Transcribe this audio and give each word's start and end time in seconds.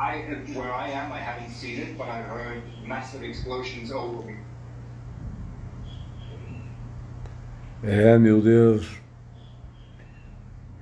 I, 0.00 0.16
where 0.54 0.72
I 0.72 0.88
am, 0.88 1.12
I 1.12 1.18
haven't 1.18 1.50
seen 1.50 1.78
it, 1.78 1.98
but 1.98 2.08
I've 2.08 2.24
heard 2.24 2.62
massive 2.86 3.22
explosions 3.22 3.92
over 3.92 4.24
me. 4.24 4.36
É, 7.82 8.18
meu 8.18 8.40
Deus. 8.40 8.98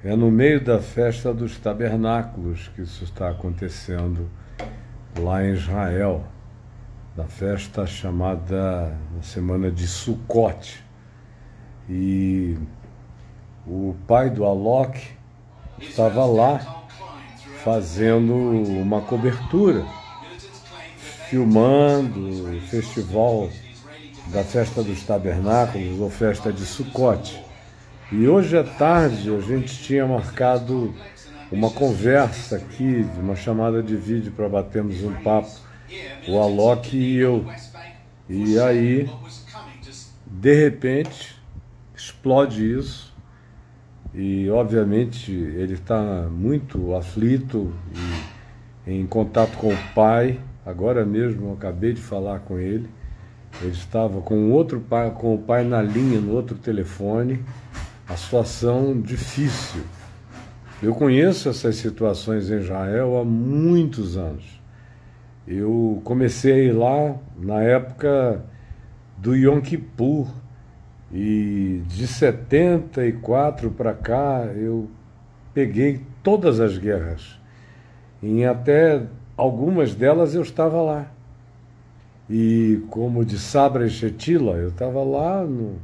É 0.05 0.15
no 0.15 0.31
meio 0.31 0.65
da 0.65 0.79
festa 0.79 1.35
dos 1.35 1.59
tabernáculos 1.59 2.69
que 2.69 2.83
isso 2.83 3.03
está 3.03 3.31
acontecendo 3.31 4.31
lá 5.19 5.45
em 5.45 5.53
Israel, 5.53 6.25
da 7.17 7.25
festa 7.25 7.85
chamada 7.87 8.97
na 9.17 9.23
semana 9.23 9.69
de 9.69 9.89
Sukkot. 9.89 10.85
E 11.91 12.57
o 13.67 13.97
pai 14.07 14.31
do 14.31 14.45
Alok 14.45 15.01
estava 15.81 16.25
lá 16.25 16.78
fazendo 17.65 18.35
uma 18.35 19.01
cobertura, 19.01 19.85
filmando 21.29 22.57
o 22.57 22.61
festival 22.63 23.51
da 24.29 24.45
festa 24.45 24.83
dos 24.83 25.03
tabernáculos 25.03 26.01
ou 26.01 26.11
festa 26.11 26.53
de 26.53 26.65
Sukkot. 26.65 27.43
E 28.11 28.27
hoje 28.27 28.57
à 28.57 28.65
tarde 28.65 29.35
a 29.35 29.41
gente 29.41 29.83
tinha 29.83 30.07
marcado 30.07 30.95
uma 31.51 31.71
conversa 31.71 32.57
aqui, 32.57 33.07
uma 33.19 33.35
chamada 33.35 33.83
de 33.83 33.97
vídeo 33.97 34.33
para 34.33 34.49
batermos 34.49 35.03
um 35.03 35.15
papo, 35.15 35.51
o 36.27 36.39
Alok 36.39 36.97
e 36.97 37.17
eu. 37.17 37.47
E 38.29 38.59
aí, 38.59 39.11
de 40.27 40.55
repente, 40.55 41.37
explode 41.97 42.79
isso. 42.79 43.08
E 44.15 44.49
obviamente 44.51 45.33
ele 45.33 45.75
está 45.75 46.29
muito 46.31 46.95
aflito 46.95 47.73
e 48.87 48.93
em 48.93 49.07
contato 49.07 49.57
com 49.59 49.73
o 49.73 49.79
pai. 49.95 50.41
Agora 50.65 51.05
mesmo 51.05 51.49
eu 51.49 51.53
acabei 51.53 51.93
de 51.93 52.01
falar 52.01 52.41
com 52.41 52.59
ele. 52.59 52.89
Ele 53.61 53.73
estava 53.73 54.21
com 54.21 54.51
outro 54.51 54.81
pai, 54.81 55.11
com 55.11 55.35
o 55.35 55.39
pai 55.39 55.65
na 55.65 55.83
linha 55.83 56.21
no 56.21 56.33
outro 56.33 56.57
telefone. 56.57 57.45
A 58.09 58.17
situação 58.17 58.99
difícil. 59.01 59.83
Eu 60.83 60.95
conheço 60.95 61.49
essas 61.49 61.77
situações 61.77 62.51
em 62.51 62.59
Israel 62.59 63.19
há 63.19 63.25
muitos 63.25 64.17
anos. 64.17 64.59
Eu 65.47 66.01
comecei 66.05 66.73
lá 66.73 67.17
na 67.37 67.63
época 67.63 68.45
do 69.17 69.35
Yom 69.35 69.61
Kippur 69.61 70.29
e 71.13 71.83
de 71.87 72.07
74 72.07 73.71
para 73.71 73.95
cá 73.95 74.45
eu 74.55 74.89
peguei 75.55 76.03
todas 76.23 76.61
as 76.61 76.77
guerras. 76.77 77.39
Em 78.23 78.45
até 78.45 79.03
algumas 79.37 79.95
delas 79.95 80.35
eu 80.35 80.43
estava 80.43 80.83
lá. 80.83 81.11
E 82.29 82.83
como 82.91 83.25
de 83.25 83.39
Sabra 83.39 83.87
e 83.87 83.91
Shetila, 83.91 84.57
eu 84.57 84.69
estava 84.69 85.03
lá 85.03 85.43
no, 85.45 85.77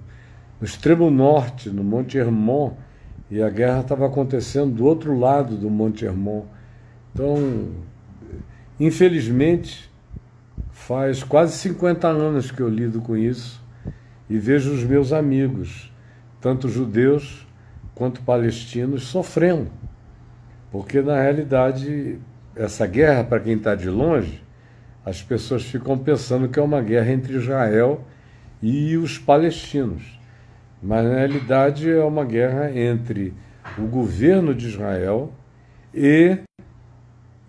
no 0.61 0.66
extremo 0.66 1.11
norte, 1.11 1.70
no 1.70 1.83
Monte 1.83 2.19
Hermon, 2.19 2.72
e 3.31 3.42
a 3.42 3.48
guerra 3.48 3.81
estava 3.81 4.06
acontecendo 4.06 4.75
do 4.75 4.84
outro 4.84 5.19
lado 5.19 5.56
do 5.56 5.70
Monte 5.70 6.05
Hermon. 6.05 6.42
Então, 7.14 7.70
infelizmente, 8.78 9.91
faz 10.70 11.22
quase 11.22 11.56
50 11.56 12.09
anos 12.09 12.50
que 12.50 12.61
eu 12.61 12.69
lido 12.69 13.00
com 13.00 13.16
isso 13.16 13.64
e 14.28 14.39
vejo 14.39 14.72
os 14.72 14.83
meus 14.84 15.12
amigos, 15.12 15.92
tanto 16.41 16.69
judeus 16.69 17.47
quanto 17.94 18.22
palestinos, 18.22 19.05
sofrendo. 19.05 19.70
Porque, 20.70 21.00
na 21.00 21.20
realidade, 21.20 22.19
essa 22.56 22.86
guerra, 22.86 23.25
para 23.25 23.41
quem 23.41 23.55
está 23.55 23.75
de 23.75 23.89
longe, 23.89 24.42
as 25.05 25.22
pessoas 25.22 25.62
ficam 25.62 25.97
pensando 25.98 26.48
que 26.48 26.58
é 26.58 26.62
uma 26.62 26.81
guerra 26.81 27.12
entre 27.12 27.34
Israel 27.34 28.05
e 28.62 28.97
os 28.97 29.19
palestinos. 29.19 30.19
Mas, 30.83 31.04
na 31.04 31.16
realidade, 31.16 31.91
é 31.91 32.03
uma 32.03 32.25
guerra 32.25 32.76
entre 32.76 33.32
o 33.78 33.82
governo 33.82 34.54
de 34.54 34.66
Israel 34.66 35.32
e 35.93 36.38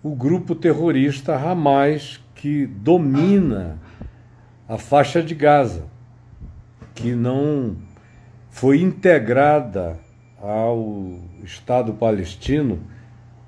o 0.02 0.14
grupo 0.14 0.54
terrorista 0.54 1.34
Hamas, 1.34 2.20
que 2.34 2.66
domina 2.66 3.78
a 4.68 4.78
faixa 4.78 5.22
de 5.22 5.34
Gaza, 5.34 5.84
que 6.96 7.14
não 7.14 7.76
foi 8.50 8.80
integrada 8.80 9.98
ao 10.40 11.20
Estado 11.44 11.92
palestino, 11.92 12.80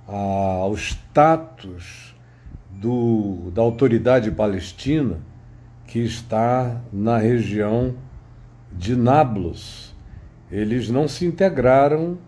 ao 0.07 0.75
status 0.75 2.15
do, 2.71 3.51
da 3.53 3.63
autoridade 3.63 4.31
palestina 4.31 5.19
que 5.87 5.99
está 5.99 6.81
na 6.93 7.17
região 7.17 7.95
de 8.71 8.95
Nablus. 8.95 9.95
Eles 10.51 10.91
não 10.91 11.09
se 11.09 11.25
integraram 11.25 12.19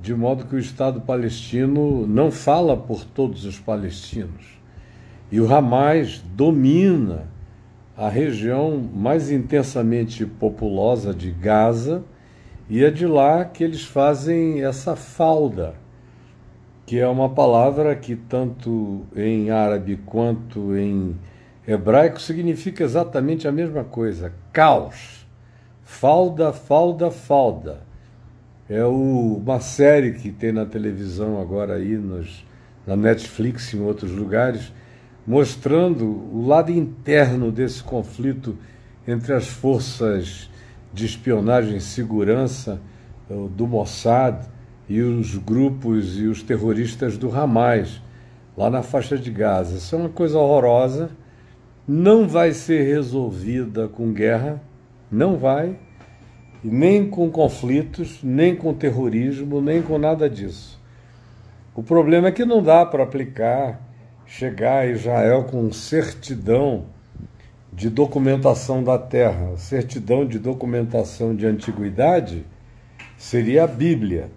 de 0.00 0.14
modo 0.14 0.46
que 0.46 0.54
o 0.54 0.58
Estado 0.58 1.00
palestino 1.00 2.06
não 2.06 2.30
fala 2.30 2.76
por 2.76 3.04
todos 3.04 3.44
os 3.44 3.58
palestinos. 3.58 4.58
E 5.30 5.40
o 5.40 5.52
Hamas 5.52 6.22
domina 6.34 7.28
a 8.00 8.08
região 8.08 8.78
mais 8.94 9.30
intensamente 9.30 10.24
populosa 10.24 11.12
de 11.12 11.30
Gaza, 11.30 12.02
e 12.66 12.82
é 12.82 12.90
de 12.90 13.06
lá 13.06 13.44
que 13.44 13.62
eles 13.62 13.84
fazem 13.84 14.64
essa 14.64 14.96
falda, 14.96 15.74
que 16.86 16.98
é 16.98 17.06
uma 17.06 17.28
palavra 17.28 17.94
que 17.94 18.16
tanto 18.16 19.02
em 19.14 19.50
árabe 19.50 19.98
quanto 20.06 20.74
em 20.74 21.14
hebraico 21.68 22.18
significa 22.18 22.82
exatamente 22.82 23.46
a 23.46 23.52
mesma 23.52 23.84
coisa: 23.84 24.32
caos. 24.50 25.26
Falda, 25.84 26.54
falda, 26.54 27.10
falda. 27.10 27.82
É 28.66 28.82
o, 28.82 29.42
uma 29.44 29.60
série 29.60 30.12
que 30.12 30.32
tem 30.32 30.52
na 30.52 30.64
televisão 30.64 31.38
agora 31.38 31.74
aí, 31.74 31.98
nos, 31.98 32.46
na 32.86 32.96
Netflix 32.96 33.74
e 33.74 33.76
em 33.76 33.82
outros 33.82 34.12
lugares, 34.12 34.72
mostrando 35.26 36.04
o 36.04 36.46
lado 36.46 36.70
interno 36.70 37.52
desse 37.52 37.82
conflito 37.82 38.56
entre 39.06 39.32
as 39.32 39.46
forças 39.46 40.50
de 40.92 41.06
espionagem 41.06 41.76
e 41.76 41.80
segurança 41.80 42.80
do 43.56 43.66
Mossad 43.66 44.46
e 44.88 45.00
os 45.00 45.36
grupos 45.36 46.18
e 46.18 46.26
os 46.26 46.42
terroristas 46.42 47.16
do 47.16 47.34
Hamas, 47.34 48.02
lá 48.56 48.68
na 48.68 48.82
faixa 48.82 49.16
de 49.16 49.30
Gaza. 49.30 49.76
Isso 49.76 49.94
é 49.94 49.98
uma 49.98 50.08
coisa 50.08 50.38
horrorosa, 50.38 51.10
não 51.86 52.26
vai 52.26 52.52
ser 52.52 52.82
resolvida 52.82 53.88
com 53.88 54.12
guerra, 54.12 54.60
não 55.10 55.36
vai 55.36 55.78
nem 56.62 57.08
com 57.08 57.30
conflitos, 57.30 58.20
nem 58.22 58.54
com 58.54 58.74
terrorismo, 58.74 59.60
nem 59.60 59.80
com 59.80 59.98
nada 59.98 60.28
disso. 60.28 60.78
O 61.74 61.82
problema 61.82 62.28
é 62.28 62.32
que 62.32 62.44
não 62.44 62.62
dá 62.62 62.84
para 62.84 63.02
aplicar, 63.02 63.80
chegar 64.30 64.82
a 64.82 64.86
Israel 64.86 65.42
com 65.42 65.72
certidão 65.72 66.84
de 67.72 67.90
documentação 67.90 68.82
da 68.82 68.96
terra. 68.96 69.56
Certidão 69.56 70.24
de 70.24 70.38
documentação 70.38 71.34
de 71.34 71.46
antiguidade 71.46 72.46
seria 73.18 73.64
a 73.64 73.66
Bíblia. 73.66 74.30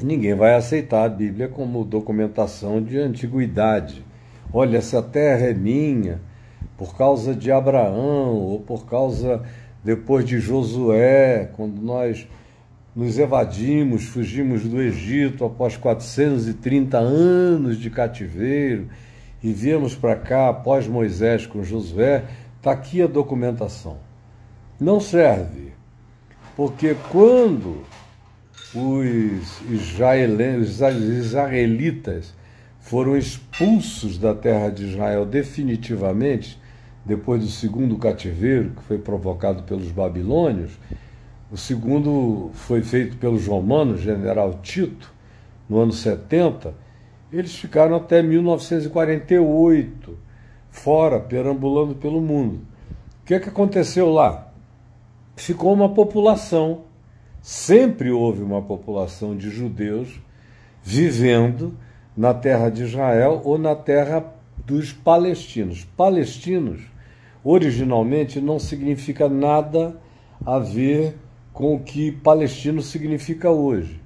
Ninguém 0.00 0.32
vai 0.36 0.54
aceitar 0.54 1.04
a 1.04 1.08
Bíblia 1.08 1.48
como 1.48 1.84
documentação 1.84 2.80
de 2.80 2.96
antiguidade. 2.96 4.04
Olha, 4.52 4.78
essa 4.78 5.02
terra 5.02 5.46
é 5.46 5.54
minha 5.54 6.20
por 6.76 6.96
causa 6.96 7.34
de 7.34 7.50
Abraão 7.50 8.36
ou 8.36 8.60
por 8.60 8.86
causa 8.86 9.42
depois 9.82 10.24
de 10.24 10.38
Josué, 10.38 11.50
quando 11.56 11.82
nós 11.82 12.28
nos 12.94 13.18
evadimos, 13.18 14.04
fugimos 14.04 14.62
do 14.62 14.80
Egito 14.80 15.44
após 15.44 15.76
430 15.76 16.98
anos 16.98 17.78
de 17.78 17.90
cativeiro 17.90 18.88
e 19.42 19.52
viemos 19.52 19.94
para 19.94 20.16
cá 20.16 20.48
após 20.48 20.86
Moisés 20.86 21.46
com 21.46 21.62
Josué, 21.62 22.24
está 22.56 22.72
aqui 22.72 23.00
a 23.00 23.06
documentação. 23.06 23.98
Não 24.80 25.00
serve, 25.00 25.72
porque 26.56 26.96
quando 27.10 27.84
os 28.74 29.60
israelitas 30.90 32.34
foram 32.80 33.16
expulsos 33.16 34.18
da 34.18 34.34
terra 34.34 34.70
de 34.70 34.86
Israel 34.86 35.24
definitivamente, 35.24 36.58
depois 37.04 37.42
do 37.42 37.48
segundo 37.48 37.96
cativeiro, 37.96 38.70
que 38.70 38.82
foi 38.82 38.98
provocado 38.98 39.62
pelos 39.62 39.90
babilônios, 39.90 40.72
o 41.50 41.56
segundo 41.56 42.50
foi 42.52 42.82
feito 42.82 43.16
pelos 43.16 43.46
romanos, 43.46 44.02
general 44.02 44.60
Tito, 44.62 45.10
no 45.68 45.78
ano 45.78 45.92
70. 45.92 46.74
Eles 47.32 47.54
ficaram 47.54 47.96
até 47.96 48.22
1948 48.22 50.18
fora, 50.70 51.18
perambulando 51.18 51.94
pelo 51.94 52.20
mundo. 52.20 52.60
O 53.22 53.26
que, 53.26 53.34
é 53.34 53.40
que 53.40 53.48
aconteceu 53.48 54.10
lá? 54.10 54.52
Ficou 55.36 55.72
uma 55.72 55.88
população, 55.88 56.82
sempre 57.40 58.10
houve 58.10 58.42
uma 58.42 58.60
população 58.60 59.34
de 59.34 59.48
judeus 59.48 60.20
vivendo 60.82 61.74
na 62.16 62.34
terra 62.34 62.68
de 62.68 62.82
Israel 62.82 63.40
ou 63.44 63.56
na 63.56 63.74
terra 63.74 64.34
dos 64.66 64.92
palestinos. 64.92 65.86
Palestinos, 65.96 66.82
originalmente, 67.42 68.38
não 68.38 68.58
significa 68.58 69.28
nada 69.28 69.96
a 70.44 70.58
ver 70.58 71.16
com 71.58 71.74
o 71.74 71.80
que 71.80 72.12
palestino 72.12 72.80
significa 72.80 73.50
hoje. 73.50 74.00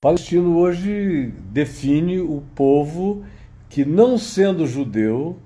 Palestino 0.00 0.56
hoje 0.56 1.34
define 1.50 2.18
o 2.18 2.42
povo 2.54 3.22
que, 3.68 3.84
não 3.84 4.16
sendo 4.16 4.66
judeu, 4.66 5.36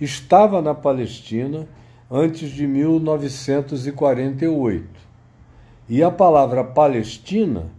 estava 0.00 0.60
na 0.60 0.74
Palestina 0.74 1.68
antes 2.10 2.50
de 2.50 2.66
1948. 2.66 4.88
E 5.88 6.02
a 6.02 6.10
palavra 6.10 6.64
Palestina 6.64 7.70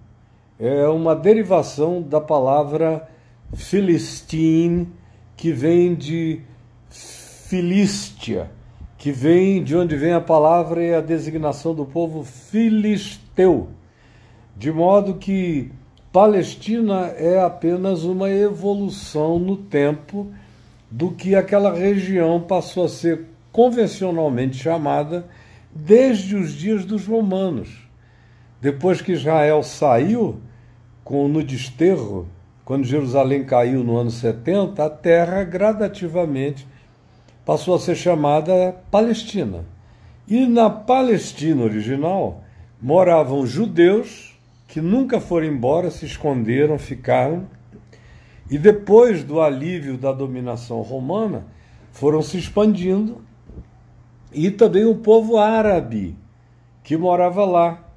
é 0.57 0.87
uma 0.87 1.13
derivação 1.13 2.01
da 2.01 2.21
palavra 2.21 3.05
Filistine, 3.53 4.87
que 5.35 5.51
vem 5.51 5.93
de 5.93 6.39
Filístia, 6.89 8.49
que 9.03 9.11
vem 9.11 9.61
de 9.61 9.75
onde 9.75 9.97
vem 9.97 10.13
a 10.13 10.21
palavra 10.21 10.81
e 10.81 10.95
a 10.95 11.01
designação 11.01 11.75
do 11.75 11.85
povo 11.85 12.23
filisteu. 12.23 13.67
De 14.55 14.71
modo 14.71 15.15
que 15.15 15.73
Palestina 16.09 17.07
é 17.17 17.37
apenas 17.37 18.05
uma 18.05 18.29
evolução 18.29 19.37
no 19.37 19.57
tempo 19.57 20.31
do 20.89 21.11
que 21.11 21.35
aquela 21.35 21.73
região 21.73 22.39
passou 22.39 22.85
a 22.85 22.87
ser 22.87 23.25
convencionalmente 23.51 24.55
chamada 24.55 25.27
desde 25.75 26.37
os 26.37 26.53
dias 26.53 26.85
dos 26.85 27.05
romanos. 27.05 27.85
Depois 28.61 29.01
que 29.01 29.11
Israel 29.11 29.63
saiu 29.63 30.39
com 31.03 31.27
no 31.27 31.43
desterro, 31.43 32.25
quando 32.63 32.85
Jerusalém 32.85 33.43
caiu 33.43 33.83
no 33.83 33.97
ano 33.97 34.11
70, 34.11 34.81
a 34.81 34.89
terra 34.89 35.43
gradativamente 35.43 36.65
passou 37.45 37.75
a 37.75 37.79
ser 37.79 37.95
chamada 37.95 38.75
Palestina. 38.89 39.65
E 40.27 40.45
na 40.45 40.69
Palestina 40.69 41.63
original 41.63 42.43
moravam 42.81 43.45
judeus 43.45 44.37
que 44.67 44.81
nunca 44.81 45.19
foram 45.19 45.47
embora, 45.47 45.91
se 45.91 46.05
esconderam, 46.05 46.79
ficaram 46.79 47.47
e 48.49 48.57
depois 48.57 49.23
do 49.23 49.41
alívio 49.41 49.97
da 49.97 50.11
dominação 50.11 50.81
romana, 50.81 51.45
foram 51.91 52.21
se 52.21 52.37
expandindo, 52.37 53.21
e 54.31 54.51
também 54.51 54.85
o 54.85 54.95
povo 54.95 55.37
árabe 55.37 56.15
que 56.83 56.97
morava 56.97 57.45
lá, 57.45 57.87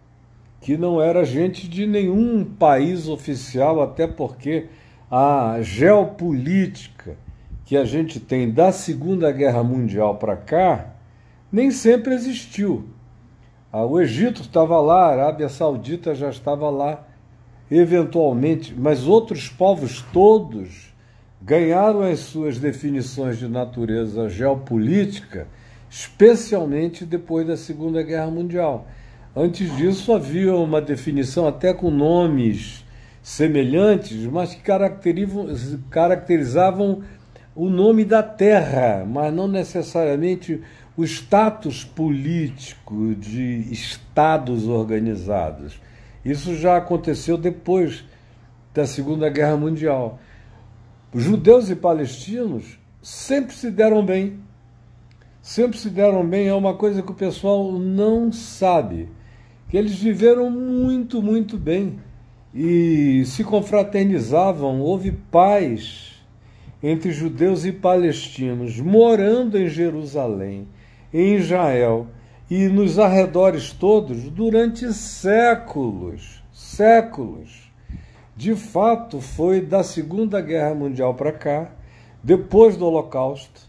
que 0.60 0.76
não 0.76 1.00
era 1.00 1.25
gente 1.25 1.69
de 1.69 1.87
nenhum 1.87 2.44
país 2.44 3.08
oficial, 3.08 3.82
até 3.82 4.06
porque 4.06 4.66
a 5.10 5.58
geopolítica 5.60 7.16
que 7.66 7.76
a 7.76 7.84
gente 7.84 8.20
tem 8.20 8.50
da 8.50 8.70
Segunda 8.70 9.30
Guerra 9.32 9.62
Mundial 9.62 10.16
para 10.16 10.36
cá 10.36 10.94
nem 11.50 11.70
sempre 11.72 12.14
existiu. 12.14 12.88
Ah, 13.72 13.84
o 13.84 14.00
Egito 14.00 14.42
estava 14.42 14.80
lá, 14.80 15.06
a 15.06 15.12
Arábia 15.12 15.48
Saudita 15.48 16.14
já 16.14 16.30
estava 16.30 16.70
lá 16.70 17.04
eventualmente, 17.68 18.72
mas 18.72 19.08
outros 19.08 19.48
povos 19.48 20.00
todos 20.12 20.94
ganharam 21.42 22.02
as 22.02 22.20
suas 22.20 22.58
definições 22.58 23.36
de 23.36 23.48
natureza 23.48 24.28
geopolítica, 24.28 25.48
especialmente 25.90 27.04
depois 27.04 27.48
da 27.48 27.56
Segunda 27.56 28.00
Guerra 28.00 28.30
Mundial. 28.30 28.86
Antes 29.34 29.76
disso 29.76 30.12
havia 30.12 30.54
uma 30.54 30.80
definição 30.80 31.48
até 31.48 31.74
com 31.74 31.90
nomes 31.90 32.84
semelhantes, 33.20 34.24
mas 34.26 34.54
que 34.54 34.62
caracterizavam, 34.62 35.48
caracterizavam 35.90 37.02
o 37.56 37.70
nome 37.70 38.04
da 38.04 38.22
terra, 38.22 39.04
mas 39.08 39.32
não 39.32 39.48
necessariamente 39.48 40.60
o 40.94 41.02
status 41.04 41.84
político 41.84 43.14
de 43.14 43.72
estados 43.72 44.68
organizados. 44.68 45.80
Isso 46.22 46.54
já 46.54 46.76
aconteceu 46.76 47.38
depois 47.38 48.04
da 48.74 48.86
Segunda 48.86 49.30
Guerra 49.30 49.56
Mundial. 49.56 50.20
Judeus 51.14 51.70
e 51.70 51.74
palestinos 51.74 52.78
sempre 53.02 53.54
se 53.54 53.70
deram 53.70 54.04
bem. 54.04 54.38
Sempre 55.40 55.78
se 55.78 55.88
deram 55.88 56.26
bem, 56.26 56.48
é 56.48 56.54
uma 56.54 56.74
coisa 56.74 57.02
que 57.02 57.10
o 57.10 57.14
pessoal 57.14 57.72
não 57.72 58.30
sabe. 58.30 59.08
Que 59.70 59.78
eles 59.78 59.94
viveram 59.94 60.50
muito, 60.50 61.22
muito 61.22 61.56
bem 61.56 61.98
e 62.54 63.24
se 63.26 63.44
confraternizavam, 63.44 64.80
houve 64.80 65.12
paz 65.12 66.15
entre 66.82 67.11
judeus 67.11 67.64
e 67.64 67.73
palestinos, 67.73 68.78
morando 68.81 69.58
em 69.58 69.69
Jerusalém, 69.69 70.69
em 71.12 71.37
Israel, 71.37 72.06
e 72.50 72.69
nos 72.69 72.99
arredores 72.99 73.73
todos 73.73 74.25
durante 74.31 74.93
séculos, 74.93 76.43
séculos. 76.52 77.70
De 78.37 78.55
fato, 78.55 79.20
foi 79.20 79.61
da 79.61 79.82
Segunda 79.82 80.40
Guerra 80.40 80.75
Mundial 80.75 81.14
para 81.14 81.32
cá, 81.32 81.73
depois 82.23 82.76
do 82.76 82.87
Holocausto, 82.87 83.62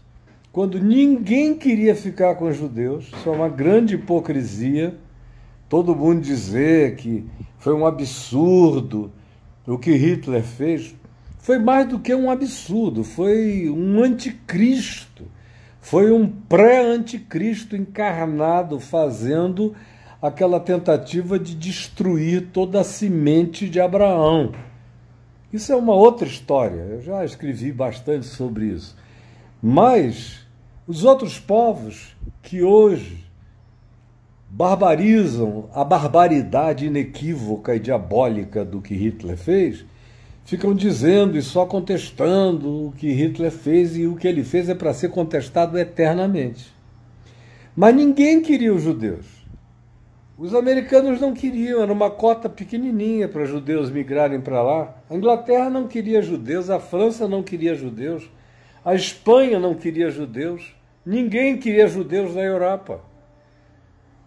quando 0.52 0.80
ninguém 0.80 1.54
queria 1.54 1.94
ficar 1.94 2.34
com 2.34 2.48
os 2.48 2.56
judeus, 2.56 3.12
isso 3.16 3.28
é 3.28 3.32
uma 3.32 3.48
grande 3.48 3.94
hipocrisia. 3.94 4.96
Todo 5.68 5.94
mundo 5.94 6.20
dizer 6.20 6.96
que 6.96 7.24
foi 7.58 7.74
um 7.74 7.86
absurdo 7.86 9.12
o 9.66 9.78
que 9.78 9.92
Hitler 9.92 10.42
fez, 10.42 10.96
foi 11.48 11.58
mais 11.58 11.88
do 11.88 11.98
que 11.98 12.14
um 12.14 12.30
absurdo, 12.30 13.02
foi 13.02 13.70
um 13.70 14.04
anticristo 14.04 15.24
foi 15.80 16.12
um 16.12 16.28
pré-anticristo 16.28 17.74
encarnado 17.74 18.78
fazendo 18.78 19.74
aquela 20.20 20.60
tentativa 20.60 21.38
de 21.38 21.54
destruir 21.54 22.48
toda 22.52 22.80
a 22.82 22.84
semente 22.84 23.66
de 23.70 23.80
Abraão. 23.80 24.52
Isso 25.50 25.72
é 25.72 25.76
uma 25.76 25.94
outra 25.94 26.28
história, 26.28 26.76
eu 26.76 27.00
já 27.00 27.24
escrevi 27.24 27.72
bastante 27.72 28.26
sobre 28.26 28.66
isso. 28.66 28.94
Mas 29.62 30.46
os 30.86 31.02
outros 31.02 31.40
povos 31.40 32.14
que 32.42 32.62
hoje 32.62 33.24
barbarizam 34.50 35.70
a 35.72 35.82
barbaridade 35.82 36.84
inequívoca 36.84 37.74
e 37.74 37.80
diabólica 37.80 38.62
do 38.66 38.82
que 38.82 38.94
Hitler 38.94 39.38
fez, 39.38 39.86
ficam 40.48 40.74
dizendo 40.74 41.36
e 41.36 41.42
só 41.42 41.66
contestando 41.66 42.86
o 42.86 42.92
que 42.92 43.12
Hitler 43.12 43.50
fez 43.50 43.94
e 43.98 44.06
o 44.06 44.16
que 44.16 44.26
ele 44.26 44.42
fez 44.42 44.66
é 44.70 44.74
para 44.74 44.94
ser 44.94 45.10
contestado 45.10 45.78
eternamente. 45.78 46.74
Mas 47.76 47.94
ninguém 47.94 48.40
queria 48.40 48.72
os 48.72 48.80
judeus. 48.80 49.26
Os 50.38 50.54
americanos 50.54 51.20
não 51.20 51.34
queriam, 51.34 51.82
era 51.82 51.92
uma 51.92 52.10
cota 52.10 52.48
pequenininha 52.48 53.28
para 53.28 53.44
judeus 53.44 53.90
migrarem 53.90 54.40
para 54.40 54.62
lá. 54.62 54.96
A 55.10 55.14
Inglaterra 55.14 55.68
não 55.68 55.86
queria 55.86 56.22
judeus, 56.22 56.70
a 56.70 56.80
França 56.80 57.28
não 57.28 57.42
queria 57.42 57.74
judeus, 57.74 58.30
a 58.82 58.94
Espanha 58.94 59.60
não 59.60 59.74
queria 59.74 60.08
judeus, 60.08 60.74
ninguém 61.04 61.58
queria 61.58 61.86
judeus 61.88 62.34
na 62.34 62.42
Europa. 62.42 63.02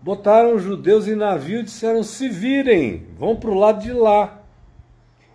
Botaram 0.04 0.54
os 0.54 0.62
judeus 0.62 1.08
em 1.08 1.16
navio 1.16 1.62
e 1.62 1.64
disseram: 1.64 2.04
se 2.04 2.30
virem, 2.30 3.08
vão 3.18 3.36
para 3.36 3.50
o 3.50 3.58
lado 3.58 3.82
de 3.82 3.92
lá. 3.92 4.41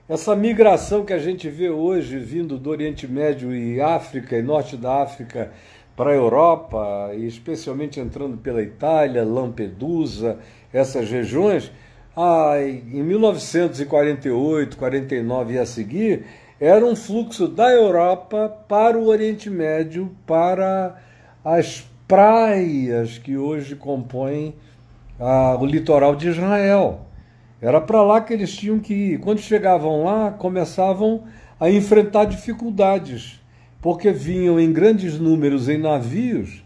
Essa 0.09 0.37
migração 0.37 1.05
que 1.05 1.13
a 1.13 1.19
gente 1.19 1.49
vê 1.51 1.69
hoje 1.69 2.17
vindo 2.21 2.57
do 2.59 2.71
Oriente 2.71 3.09
Médio 3.09 3.53
e 3.53 3.81
África 3.81 4.39
e 4.39 4.43
Norte 4.43 4.77
da 4.77 5.03
África 5.03 5.51
para 5.97 6.13
a 6.13 6.15
Europa, 6.15 7.11
e 7.13 7.27
especialmente 7.27 7.99
entrando 7.99 8.37
pela 8.37 8.63
Itália, 8.63 9.25
Lampedusa, 9.25 10.39
essas 10.73 11.11
regiões, 11.11 11.73
ah, 12.17 12.55
em 12.63 13.03
1948, 13.03 14.77
49 14.77 15.55
e 15.55 15.59
a 15.59 15.67
seguir, 15.67 16.25
era 16.61 16.87
um 16.87 16.95
fluxo 16.95 17.49
da 17.49 17.73
Europa 17.73 18.49
para 18.69 18.97
o 18.97 19.09
Oriente 19.09 19.51
Médio, 19.51 20.15
para 20.25 21.03
as 21.45 21.85
praias 22.07 23.19
que 23.19 23.37
hoje 23.37 23.75
compõem 23.75 24.55
ah, 25.19 25.59
o 25.61 25.67
litoral 25.67 26.15
de 26.15 26.29
Israel. 26.29 27.07
Era 27.61 27.81
para 27.81 28.03
lá 28.03 28.21
que 28.21 28.33
eles 28.33 28.55
tinham 28.55 28.79
que 28.79 28.93
ir. 28.93 29.21
Quando 29.21 29.39
chegavam 29.39 30.05
lá, 30.05 30.31
começavam 30.31 31.25
a 31.59 31.71
enfrentar 31.71 32.27
dificuldades, 32.27 33.41
porque 33.81 34.13
vinham 34.13 34.61
em 34.61 34.73
grandes 34.73 35.19
números 35.19 35.69
em 35.69 35.79
navios, 35.79 36.63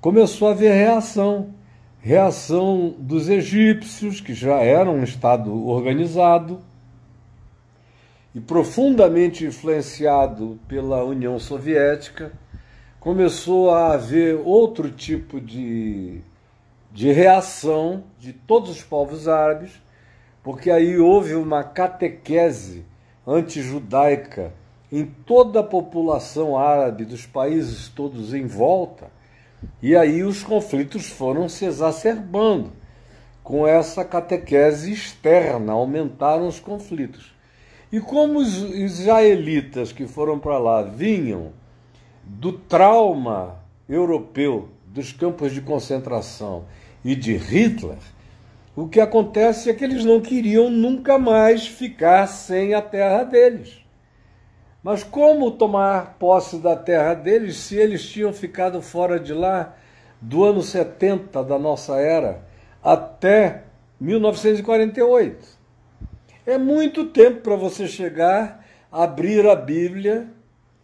começou 0.00 0.48
a 0.48 0.50
haver 0.50 0.72
reação. 0.72 1.54
Reação 2.00 2.94
dos 2.98 3.30
egípcios, 3.30 4.20
que 4.20 4.34
já 4.34 4.56
eram 4.56 4.96
um 4.96 5.02
Estado 5.02 5.66
organizado, 5.66 6.60
e 8.34 8.40
profundamente 8.40 9.46
influenciado 9.46 10.58
pela 10.68 11.02
União 11.02 11.38
Soviética, 11.38 12.32
começou 13.00 13.70
a 13.70 13.94
haver 13.94 14.38
outro 14.44 14.90
tipo 14.90 15.40
de, 15.40 16.20
de 16.92 17.12
reação 17.12 18.04
de 18.18 18.32
todos 18.32 18.70
os 18.70 18.82
povos 18.82 19.28
árabes 19.28 19.83
porque 20.44 20.70
aí 20.70 20.98
houve 20.98 21.34
uma 21.34 21.64
catequese 21.64 22.84
antijudaica 23.26 24.52
em 24.92 25.06
toda 25.06 25.60
a 25.60 25.64
população 25.64 26.56
árabe 26.56 27.06
dos 27.06 27.24
países 27.24 27.88
todos 27.88 28.34
em 28.34 28.46
volta. 28.46 29.06
E 29.82 29.96
aí 29.96 30.22
os 30.22 30.42
conflitos 30.42 31.08
foram 31.08 31.48
se 31.48 31.64
exacerbando. 31.64 32.70
Com 33.42 33.66
essa 33.66 34.04
catequese 34.04 34.92
externa, 34.92 35.72
aumentaram 35.72 36.46
os 36.46 36.60
conflitos. 36.60 37.34
E 37.90 37.98
como 37.98 38.38
os 38.38 38.56
israelitas 38.74 39.92
que 39.92 40.06
foram 40.06 40.38
para 40.38 40.58
lá 40.58 40.82
vinham 40.82 41.52
do 42.22 42.52
trauma 42.52 43.56
europeu 43.88 44.68
dos 44.86 45.12
campos 45.12 45.52
de 45.52 45.60
concentração 45.60 46.64
e 47.04 47.14
de 47.14 47.36
Hitler, 47.36 47.98
o 48.76 48.88
que 48.88 49.00
acontece 49.00 49.70
é 49.70 49.74
que 49.74 49.84
eles 49.84 50.04
não 50.04 50.20
queriam 50.20 50.68
nunca 50.68 51.16
mais 51.18 51.66
ficar 51.66 52.26
sem 52.26 52.74
a 52.74 52.82
terra 52.82 53.22
deles. 53.22 53.84
Mas 54.82 55.02
como 55.04 55.52
tomar 55.52 56.16
posse 56.18 56.58
da 56.58 56.74
terra 56.74 57.14
deles 57.14 57.56
se 57.56 57.76
eles 57.76 58.06
tinham 58.06 58.32
ficado 58.32 58.82
fora 58.82 59.18
de 59.18 59.32
lá 59.32 59.74
do 60.20 60.44
ano 60.44 60.62
70 60.62 61.42
da 61.44 61.58
nossa 61.58 61.96
era 61.96 62.42
até 62.82 63.62
1948? 64.00 65.46
É 66.44 66.58
muito 66.58 67.06
tempo 67.06 67.40
para 67.40 67.56
você 67.56 67.86
chegar, 67.86 68.66
abrir 68.92 69.46
a 69.48 69.54
Bíblia 69.54 70.26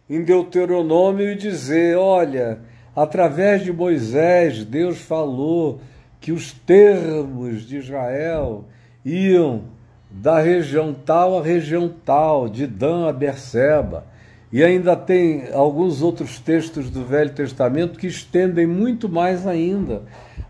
em 0.09 0.23
Deuteronômio 0.23 1.29
e 1.29 1.35
dizer: 1.35 1.97
olha, 1.97 2.59
através 2.95 3.63
de 3.63 3.71
Moisés, 3.71 4.65
Deus 4.65 4.97
falou 4.97 5.79
que 6.21 6.31
os 6.31 6.53
termos 6.53 7.67
de 7.67 7.77
Israel 7.77 8.65
iam 9.03 9.63
da 10.09 10.39
região 10.39 10.93
tal 10.93 11.39
à 11.39 11.41
região 11.41 11.91
tal, 12.05 12.47
de 12.47 12.67
Dan 12.67 13.09
a 13.09 13.11
Berseba. 13.11 14.05
E 14.51 14.63
ainda 14.63 14.95
tem 14.95 15.51
alguns 15.51 16.01
outros 16.01 16.37
textos 16.37 16.91
do 16.91 17.03
Velho 17.03 17.31
Testamento 17.31 17.97
que 17.97 18.05
estendem 18.05 18.67
muito 18.67 19.09
mais 19.09 19.47
ainda 19.47 20.03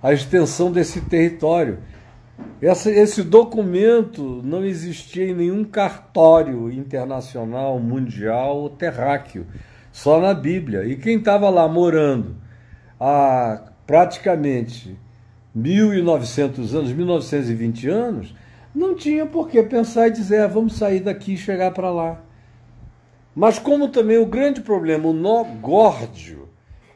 a 0.04 0.12
extensão 0.12 0.72
desse 0.72 1.02
território. 1.02 1.80
Esse 2.62 3.24
documento 3.24 4.42
não 4.44 4.66
existia 4.66 5.28
em 5.28 5.36
nenhum 5.36 5.64
cartório 5.64 6.72
internacional, 6.72 7.80
mundial 7.80 8.58
ou 8.58 8.70
terráqueo, 8.70 9.46
só 9.92 10.20
na 10.20 10.34
Bíblia. 10.34 10.84
E 10.84 10.96
quem 10.96 11.18
estava 11.18 11.50
lá 11.50 11.68
morando 11.68 12.36
há 13.00 13.72
praticamente 13.86 14.98
1.900 15.58 16.74
anos, 16.74 16.94
1.920 16.94 17.88
anos, 17.90 18.36
não 18.74 18.96
tinha 18.96 19.26
por 19.26 19.50
que 19.50 19.62
pensar 19.64 20.08
e 20.08 20.12
dizer, 20.12 20.42
ah, 20.42 20.48
vamos 20.48 20.74
sair 20.74 21.02
daqui 21.02 21.34
e 21.34 21.38
chegar 21.38 21.72
para 21.72 21.90
lá. 21.90 22.22
Mas 23.36 23.60
como 23.60 23.90
também 23.90 24.18
o 24.18 24.26
grande 24.26 24.62
problema, 24.62 25.08
o 25.08 25.14
nó 25.14 25.44
górdio, 25.44 26.50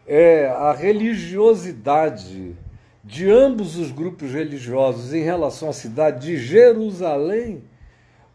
é 0.07 0.47
a 0.47 0.73
religiosidade 0.73 2.55
de 3.03 3.29
ambos 3.29 3.77
os 3.77 3.91
grupos 3.91 4.31
religiosos 4.31 5.13
em 5.13 5.21
relação 5.21 5.69
à 5.69 5.73
cidade 5.73 6.25
de 6.25 6.37
Jerusalém, 6.37 7.63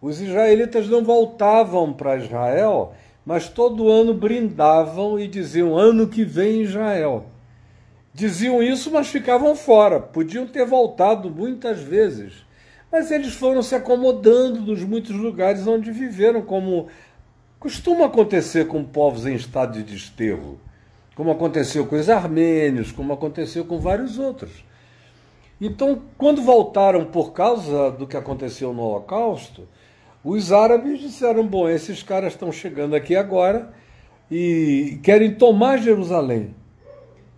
os 0.00 0.20
israelitas 0.20 0.88
não 0.88 1.04
voltavam 1.04 1.92
para 1.92 2.16
Israel, 2.16 2.94
mas 3.24 3.48
todo 3.48 3.90
ano 3.90 4.14
brindavam 4.14 5.18
e 5.18 5.28
diziam: 5.28 5.76
ano 5.76 6.08
que 6.08 6.24
vem 6.24 6.62
Israel. 6.62 7.26
Diziam 8.12 8.62
isso, 8.62 8.90
mas 8.90 9.08
ficavam 9.08 9.54
fora. 9.54 10.00
Podiam 10.00 10.46
ter 10.46 10.66
voltado 10.66 11.30
muitas 11.30 11.80
vezes. 11.80 12.44
Mas 12.90 13.10
eles 13.10 13.34
foram 13.34 13.62
se 13.62 13.74
acomodando 13.74 14.60
nos 14.60 14.82
muitos 14.82 15.14
lugares 15.14 15.66
onde 15.66 15.92
viveram, 15.92 16.42
como 16.42 16.88
costuma 17.60 18.06
acontecer 18.06 18.66
com 18.66 18.82
povos 18.82 19.26
em 19.26 19.34
estado 19.34 19.74
de 19.74 19.84
desterro, 19.84 20.58
como 21.14 21.30
aconteceu 21.30 21.86
com 21.86 21.94
os 21.94 22.08
armênios, 22.08 22.90
como 22.90 23.12
aconteceu 23.12 23.64
com 23.64 23.78
vários 23.78 24.18
outros. 24.18 24.64
Então, 25.60 26.02
quando 26.18 26.42
voltaram 26.42 27.04
por 27.04 27.32
causa 27.32 27.90
do 27.92 28.06
que 28.06 28.16
aconteceu 28.16 28.72
no 28.72 28.82
Holocausto, 28.82 29.68
os 30.24 30.50
árabes 30.50 30.98
disseram: 30.98 31.46
bom, 31.46 31.68
esses 31.68 32.02
caras 32.02 32.32
estão 32.32 32.50
chegando 32.50 32.96
aqui 32.96 33.14
agora 33.14 33.72
e 34.28 34.98
querem 35.02 35.34
tomar 35.34 35.76
Jerusalém 35.76 36.54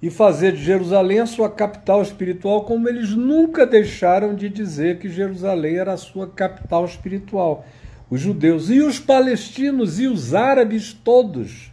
e 0.02 0.10
fazer 0.10 0.52
de 0.52 0.64
Jerusalém 0.64 1.20
a 1.20 1.26
sua 1.26 1.48
capital 1.48 2.02
espiritual, 2.02 2.64
como 2.64 2.88
eles 2.88 3.10
nunca 3.10 3.64
deixaram 3.64 4.34
de 4.34 4.48
dizer 4.48 4.98
que 4.98 5.08
Jerusalém 5.08 5.76
era 5.76 5.92
a 5.92 5.96
sua 5.96 6.26
capital 6.26 6.84
espiritual. 6.84 7.64
Os 8.10 8.20
judeus 8.20 8.68
e 8.68 8.80
os 8.80 8.98
palestinos 8.98 10.00
e 10.00 10.08
os 10.08 10.34
árabes 10.34 10.92
todos 10.92 11.72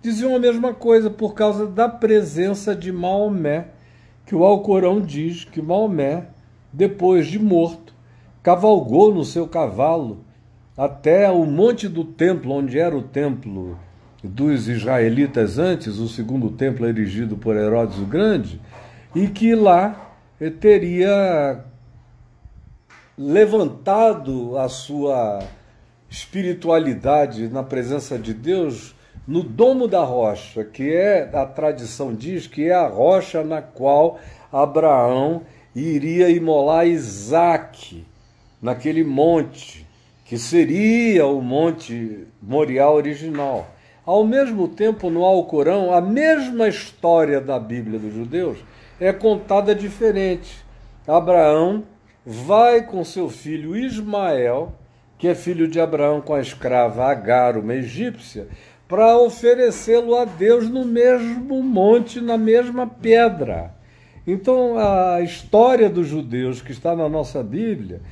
diziam 0.00 0.36
a 0.36 0.38
mesma 0.38 0.72
coisa 0.72 1.10
por 1.10 1.34
causa 1.34 1.66
da 1.66 1.88
presença 1.88 2.76
de 2.76 2.92
Maomé, 2.92 3.68
que 4.24 4.36
o 4.36 4.44
Alcorão 4.44 5.00
diz 5.00 5.44
que 5.44 5.60
Maomé, 5.60 6.28
depois 6.72 7.26
de 7.26 7.40
morto, 7.40 7.92
cavalgou 8.42 9.12
no 9.12 9.24
seu 9.24 9.48
cavalo 9.48 10.24
até 10.76 11.28
o 11.30 11.44
monte 11.44 11.88
do 11.88 12.04
templo, 12.04 12.52
onde 12.52 12.78
era 12.78 12.96
o 12.96 13.02
templo 13.02 13.78
dos 14.24 14.68
israelitas 14.68 15.58
antes, 15.58 15.98
o 15.98 16.08
segundo 16.08 16.50
templo 16.50 16.88
erigido 16.88 17.36
por 17.36 17.54
Herodes 17.56 17.98
o 17.98 18.06
Grande, 18.06 18.58
e 19.14 19.28
que 19.28 19.54
lá 19.54 20.16
teria 20.60 21.62
levantado 23.16 24.58
a 24.58 24.68
sua 24.68 25.40
espiritualidade 26.08 27.48
na 27.48 27.62
presença 27.62 28.18
de 28.18 28.32
Deus 28.32 28.94
no 29.26 29.42
domo 29.42 29.86
da 29.86 30.02
rocha, 30.02 30.64
que 30.64 30.92
é 30.92 31.30
a 31.32 31.46
tradição 31.46 32.14
diz 32.14 32.46
que 32.46 32.68
é 32.68 32.74
a 32.74 32.86
rocha 32.86 33.44
na 33.44 33.62
qual 33.62 34.18
Abraão 34.52 35.42
iria 35.74 36.30
imolar 36.30 36.86
Isaac 36.86 38.04
naquele 38.60 39.04
monte, 39.04 39.86
que 40.24 40.38
seria 40.38 41.26
o 41.26 41.42
monte 41.42 42.26
Morial 42.42 42.94
original. 42.94 43.73
Ao 44.06 44.22
mesmo 44.22 44.68
tempo, 44.68 45.08
no 45.08 45.24
Alcorão, 45.24 45.92
a 45.92 46.00
mesma 46.00 46.68
história 46.68 47.40
da 47.40 47.58
Bíblia 47.58 47.98
dos 47.98 48.12
judeus 48.12 48.58
é 49.00 49.12
contada 49.14 49.74
diferente. 49.74 50.62
Abraão 51.08 51.84
vai 52.24 52.82
com 52.82 53.02
seu 53.02 53.30
filho 53.30 53.74
Ismael, 53.74 54.72
que 55.16 55.26
é 55.26 55.34
filho 55.34 55.66
de 55.66 55.80
Abraão 55.80 56.20
com 56.20 56.34
a 56.34 56.40
escrava 56.40 57.06
Agar, 57.06 57.56
uma 57.56 57.74
egípcia, 57.74 58.46
para 58.86 59.16
oferecê-lo 59.16 60.14
a 60.16 60.26
Deus 60.26 60.68
no 60.68 60.84
mesmo 60.84 61.62
monte, 61.62 62.20
na 62.20 62.36
mesma 62.36 62.86
pedra. 62.86 63.74
Então, 64.26 64.76
a 64.78 65.22
história 65.22 65.88
dos 65.88 66.06
judeus 66.06 66.60
que 66.60 66.72
está 66.72 66.94
na 66.94 67.08
nossa 67.08 67.42
Bíblia 67.42 68.02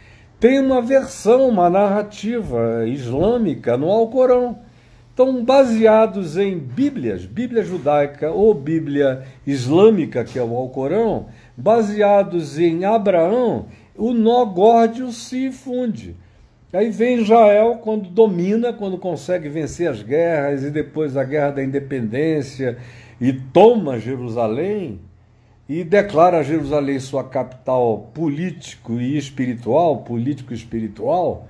tem 0.40 0.58
uma 0.58 0.80
versão, 0.80 1.48
uma 1.48 1.68
narrativa 1.68 2.86
islâmica 2.86 3.76
no 3.76 3.90
Alcorão 3.90 4.58
estão 5.22 5.44
baseados 5.44 6.36
em 6.36 6.58
Bíblias, 6.58 7.24
Bíblia 7.24 7.62
judaica 7.62 8.30
ou 8.30 8.52
Bíblia 8.52 9.22
islâmica, 9.46 10.24
que 10.24 10.38
é 10.38 10.42
o 10.42 10.56
Alcorão, 10.56 11.26
baseados 11.56 12.58
em 12.58 12.84
Abraão, 12.84 13.66
o 13.96 14.12
nó 14.12 14.44
górdio 14.44 15.12
se 15.12 15.52
funde. 15.52 16.16
Aí 16.72 16.90
vem 16.90 17.20
Israel 17.20 17.78
quando 17.82 18.08
domina, 18.08 18.72
quando 18.72 18.98
consegue 18.98 19.48
vencer 19.48 19.88
as 19.88 20.02
guerras 20.02 20.64
e 20.64 20.70
depois 20.70 21.16
a 21.16 21.22
guerra 21.22 21.50
da 21.50 21.64
independência 21.64 22.78
e 23.20 23.32
toma 23.32 24.00
Jerusalém 24.00 25.00
e 25.68 25.84
declara 25.84 26.42
Jerusalém 26.42 26.98
sua 26.98 27.22
capital 27.22 28.10
político 28.14 28.98
e 28.98 29.16
espiritual, 29.16 29.98
político 29.98 30.52
e 30.52 30.56
espiritual. 30.56 31.46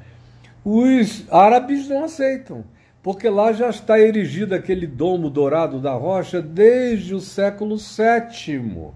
Os 0.65 1.25
árabes 1.31 1.89
não 1.89 2.05
aceitam 2.05 2.65
porque 3.03 3.29
lá 3.29 3.53
já 3.53 3.69
está 3.69 3.99
erigido 3.99 4.55
aquele 4.55 4.87
domo 4.87 5.29
dourado 5.29 5.81
da 5.81 5.93
rocha 5.93 6.41
desde 6.41 7.15
o 7.15 7.21
século 7.21 7.77
VII. 7.77 8.91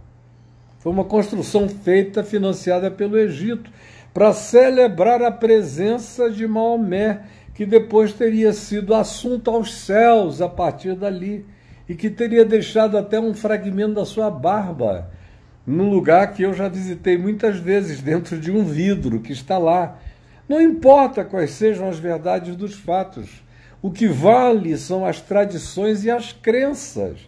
Foi 0.79 0.93
uma 0.93 1.05
construção 1.05 1.69
feita, 1.69 2.23
financiada 2.23 2.89
pelo 2.89 3.19
Egito, 3.19 3.71
para 4.15 4.33
celebrar 4.33 5.21
a 5.23 5.33
presença 5.33 6.31
de 6.31 6.47
Maomé, 6.47 7.23
que 7.53 7.67
depois 7.67 8.13
teria 8.13 8.53
sido 8.53 8.95
assunto 8.95 9.51
aos 9.51 9.75
céus 9.75 10.41
a 10.41 10.49
partir 10.49 10.95
dali, 10.95 11.45
e 11.89 11.95
que 11.95 12.09
teria 12.09 12.45
deixado 12.45 12.97
até 12.97 13.19
um 13.19 13.35
fragmento 13.35 13.95
da 13.95 14.05
sua 14.05 14.31
barba, 14.31 15.11
num 15.67 15.91
lugar 15.91 16.33
que 16.33 16.45
eu 16.45 16.55
já 16.55 16.69
visitei 16.69 17.19
muitas 17.19 17.59
vezes, 17.59 18.01
dentro 18.01 18.39
de 18.39 18.53
um 18.53 18.65
vidro 18.65 19.21
que 19.21 19.33
está 19.33 19.59
lá. 19.59 19.99
Não 20.49 20.61
importa 20.61 21.25
quais 21.25 21.51
sejam 21.51 21.89
as 21.89 21.99
verdades 21.99 22.55
dos 22.55 22.75
fatos 22.75 23.45
o 23.87 23.91
que 23.93 24.09
vale 24.09 24.77
são 24.77 25.07
as 25.07 25.21
tradições 25.21 26.05
e 26.05 26.11
as 26.11 26.33
crenças. 26.33 27.21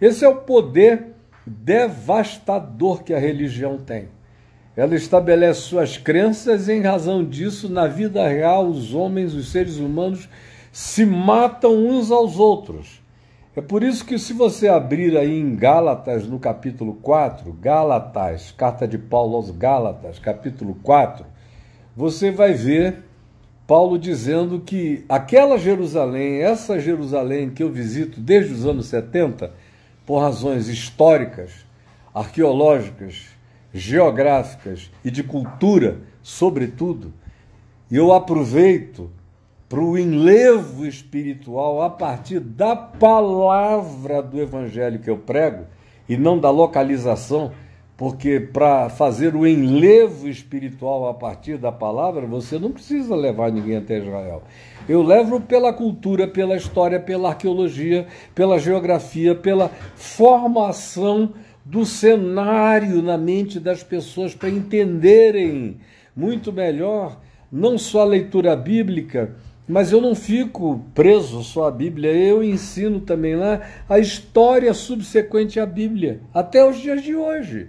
Esse 0.00 0.24
é 0.24 0.28
o 0.28 0.42
poder 0.42 1.06
devastador 1.44 3.02
que 3.02 3.12
a 3.12 3.18
religião 3.18 3.78
tem. 3.78 4.10
Ela 4.76 4.94
estabelece 4.94 5.62
suas 5.62 5.98
crenças 5.98 6.68
e, 6.68 6.74
em 6.74 6.82
razão 6.82 7.24
disso, 7.24 7.68
na 7.68 7.88
vida 7.88 8.28
real, 8.28 8.68
os 8.68 8.94
homens, 8.94 9.34
os 9.34 9.50
seres 9.50 9.78
humanos, 9.78 10.28
se 10.70 11.04
matam 11.04 11.74
uns 11.84 12.12
aos 12.12 12.38
outros. 12.38 13.02
É 13.56 13.60
por 13.60 13.82
isso 13.82 14.04
que, 14.04 14.16
se 14.16 14.32
você 14.32 14.68
abrir 14.68 15.18
aí 15.18 15.36
em 15.36 15.56
Gálatas, 15.56 16.28
no 16.28 16.38
capítulo 16.38 16.94
4, 16.94 17.52
Gálatas, 17.54 18.52
carta 18.52 18.86
de 18.86 18.98
Paulo 18.98 19.34
aos 19.34 19.50
Gálatas, 19.50 20.20
capítulo 20.20 20.76
4, 20.80 21.26
você 21.96 22.30
vai 22.30 22.52
ver 22.52 23.02
Paulo 23.66 23.98
dizendo 23.98 24.60
que 24.60 25.04
aquela 25.08 25.56
Jerusalém, 25.56 26.42
essa 26.42 26.78
Jerusalém 26.78 27.50
que 27.50 27.62
eu 27.62 27.70
visito 27.70 28.20
desde 28.20 28.52
os 28.52 28.66
anos 28.66 28.86
70, 28.86 29.52
por 30.04 30.18
razões 30.18 30.68
históricas, 30.68 31.50
arqueológicas, 32.12 33.26
geográficas 33.72 34.90
e 35.04 35.10
de 35.10 35.22
cultura, 35.22 35.98
sobretudo, 36.22 37.12
eu 37.90 38.12
aproveito 38.12 39.10
para 39.68 39.80
o 39.80 39.98
enlevo 39.98 40.86
espiritual 40.86 41.82
a 41.82 41.90
partir 41.90 42.40
da 42.40 42.76
palavra 42.76 44.22
do 44.22 44.40
evangelho 44.40 45.00
que 45.00 45.10
eu 45.10 45.16
prego 45.16 45.64
e 46.08 46.16
não 46.16 46.38
da 46.38 46.50
localização, 46.50 47.50
porque 47.96 48.40
para 48.40 48.88
fazer 48.88 49.36
o 49.36 49.46
enlevo 49.46 50.28
espiritual 50.28 51.08
a 51.08 51.14
partir 51.14 51.56
da 51.56 51.70
palavra, 51.70 52.26
você 52.26 52.58
não 52.58 52.72
precisa 52.72 53.14
levar 53.14 53.52
ninguém 53.52 53.76
até 53.76 53.98
Israel. 53.98 54.42
Eu 54.88 55.02
levo 55.02 55.40
pela 55.40 55.72
cultura, 55.72 56.26
pela 56.26 56.56
história, 56.56 56.98
pela 56.98 57.28
arqueologia, 57.28 58.06
pela 58.34 58.58
geografia, 58.58 59.34
pela 59.34 59.70
formação 59.94 61.32
do 61.64 61.86
cenário 61.86 63.00
na 63.00 63.16
mente 63.16 63.58
das 63.58 63.82
pessoas 63.82 64.34
para 64.34 64.50
entenderem 64.50 65.78
muito 66.14 66.52
melhor 66.52 67.18
não 67.50 67.78
só 67.78 68.02
a 68.02 68.04
leitura 68.04 68.54
bíblica, 68.56 69.36
mas 69.66 69.92
eu 69.92 70.00
não 70.00 70.14
fico 70.14 70.84
preso 70.94 71.42
só 71.42 71.68
à 71.68 71.70
Bíblia, 71.70 72.12
eu 72.12 72.42
ensino 72.42 73.00
também 73.00 73.36
lá 73.36 73.62
a 73.88 73.98
história 73.98 74.74
subsequente 74.74 75.58
à 75.58 75.64
Bíblia, 75.64 76.20
até 76.34 76.68
os 76.68 76.76
dias 76.76 77.02
de 77.02 77.14
hoje, 77.14 77.68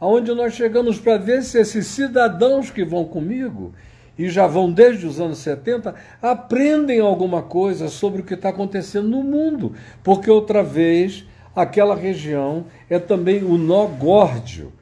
aonde 0.00 0.32
nós 0.32 0.54
chegamos 0.54 0.98
para 0.98 1.18
ver 1.18 1.42
se 1.42 1.60
esses 1.60 1.86
cidadãos 1.86 2.70
que 2.70 2.84
vão 2.84 3.04
comigo, 3.04 3.74
e 4.18 4.28
já 4.28 4.46
vão 4.46 4.70
desde 4.70 5.06
os 5.06 5.20
anos 5.20 5.38
70, 5.38 5.94
aprendem 6.20 7.00
alguma 7.00 7.42
coisa 7.42 7.88
sobre 7.88 8.20
o 8.20 8.24
que 8.24 8.34
está 8.34 8.48
acontecendo 8.48 9.08
no 9.08 9.22
mundo, 9.22 9.74
porque 10.02 10.30
outra 10.30 10.62
vez 10.62 11.24
aquela 11.54 11.94
região 11.94 12.66
é 12.88 12.98
também 12.98 13.42
o 13.42 13.56
nó 13.56 13.86
górdio 13.86 14.72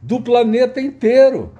do 0.00 0.20
planeta 0.20 0.80
inteiro 0.80 1.52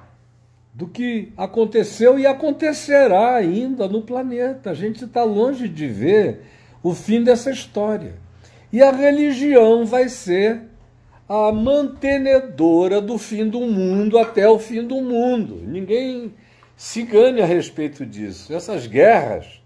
do 0.73 0.87
que 0.87 1.33
aconteceu 1.35 2.19
e 2.19 2.27
acontecerá 2.27 3.35
ainda 3.35 3.87
no 3.87 4.03
planeta. 4.03 4.69
A 4.69 4.73
gente 4.73 5.05
está 5.05 5.23
longe 5.23 5.67
de 5.67 5.87
ver 5.87 6.41
o 6.83 6.93
fim 6.93 7.23
dessa 7.23 7.49
história. 7.49 8.13
E 8.71 8.81
a 8.81 8.91
religião 8.91 9.85
vai 9.85 10.07
ser 10.07 10.61
a 11.27 11.51
mantenedora 11.51 13.01
do 13.01 13.17
fim 13.17 13.47
do 13.47 13.61
mundo 13.61 14.17
até 14.17 14.49
o 14.49 14.57
fim 14.57 14.83
do 14.83 15.01
mundo. 15.01 15.61
Ninguém 15.65 16.33
se 16.75 17.01
engane 17.01 17.41
a 17.41 17.45
respeito 17.45 18.05
disso. 18.05 18.53
Essas 18.53 18.87
guerras 18.87 19.61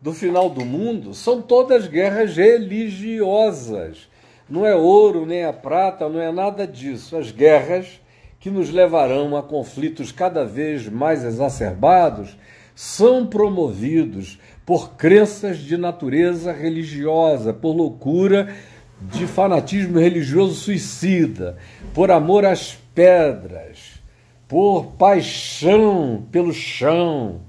do 0.00 0.12
final 0.12 0.48
do 0.48 0.64
mundo 0.64 1.12
são 1.14 1.42
todas 1.42 1.86
guerras 1.86 2.36
religiosas. 2.36 4.08
Não 4.48 4.64
é 4.66 4.74
ouro, 4.74 5.26
nem 5.26 5.44
é 5.44 5.52
prata, 5.52 6.08
não 6.08 6.20
é 6.20 6.30
nada 6.30 6.66
disso. 6.66 7.16
As 7.16 7.30
guerras 7.30 8.00
que 8.40 8.50
nos 8.50 8.70
levarão 8.70 9.36
a 9.36 9.42
conflitos 9.42 10.10
cada 10.10 10.44
vez 10.44 10.88
mais 10.88 11.22
exacerbados, 11.22 12.36
são 12.74 13.26
promovidos 13.26 14.40
por 14.64 14.92
crenças 14.94 15.58
de 15.58 15.76
natureza 15.76 16.50
religiosa, 16.50 17.52
por 17.52 17.76
loucura 17.76 18.54
de 19.00 19.26
fanatismo 19.26 19.98
religioso 19.98 20.54
suicida, 20.54 21.56
por 21.94 22.10
amor 22.10 22.44
às 22.44 22.78
pedras, 22.94 24.00
por 24.46 24.92
paixão 24.98 26.24
pelo 26.30 26.52
chão, 26.52 27.40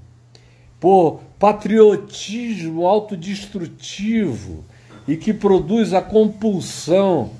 por 0.80 1.20
patriotismo 1.38 2.86
autodestrutivo 2.86 4.64
e 5.06 5.16
que 5.16 5.32
produz 5.32 5.92
a 5.92 6.00
compulsão 6.00 7.30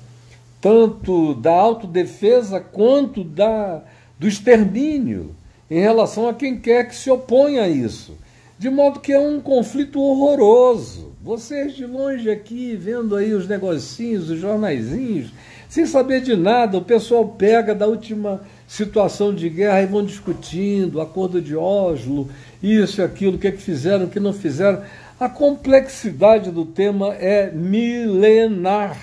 tanto 0.59 1.33
da 1.35 1.53
autodefesa 1.53 2.59
quanto 2.61 3.21
da, 3.21 3.83
do 4.17 4.27
extermínio 4.27 5.35
em 5.69 5.81
relação 5.81 6.29
a 6.29 6.33
quem 6.33 6.57
quer 6.57 6.87
que 6.87 6.95
se 6.95 7.09
oponha 7.09 7.63
a 7.63 7.67
isso. 7.67 8.17
De 8.57 8.69
modo 8.69 8.99
que 8.99 9.11
é 9.11 9.19
um 9.19 9.41
conflito 9.41 9.99
horroroso. 9.99 11.11
Vocês 11.21 11.73
de 11.73 11.85
longe 11.85 12.29
aqui, 12.29 12.75
vendo 12.75 13.15
aí 13.15 13.33
os 13.33 13.47
negocinhos, 13.47 14.29
os 14.29 14.39
jornaizinhos, 14.39 15.31
sem 15.69 15.85
saber 15.85 16.21
de 16.21 16.35
nada, 16.35 16.77
o 16.77 16.83
pessoal 16.83 17.27
pega 17.29 17.73
da 17.73 17.87
última 17.87 18.41
situação 18.67 19.33
de 19.33 19.49
guerra 19.49 19.81
e 19.81 19.85
vão 19.85 20.05
discutindo, 20.05 21.01
acordo 21.01 21.41
de 21.41 21.55
Oslo, 21.55 22.29
isso 22.61 23.01
e 23.01 23.03
aquilo, 23.03 23.37
o 23.37 23.39
que, 23.39 23.47
é 23.47 23.51
que 23.51 23.61
fizeram, 23.61 24.05
o 24.05 24.09
que 24.09 24.19
não 24.19 24.33
fizeram. 24.33 24.83
A 25.19 25.27
complexidade 25.29 26.51
do 26.51 26.65
tema 26.65 27.13
é 27.15 27.49
milenar. 27.51 28.97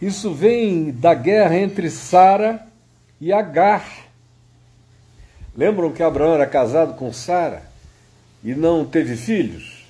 Isso 0.00 0.32
vem 0.32 0.90
da 0.92 1.12
guerra 1.12 1.56
entre 1.56 1.90
Sara 1.90 2.66
e 3.20 3.32
Agar. 3.32 4.06
Lembram 5.54 5.92
que 5.92 6.02
Abraão 6.02 6.34
era 6.34 6.46
casado 6.46 6.94
com 6.94 7.12
Sara 7.12 7.69
e 8.42 8.54
não 8.54 8.84
teve 8.84 9.16
filhos? 9.16 9.84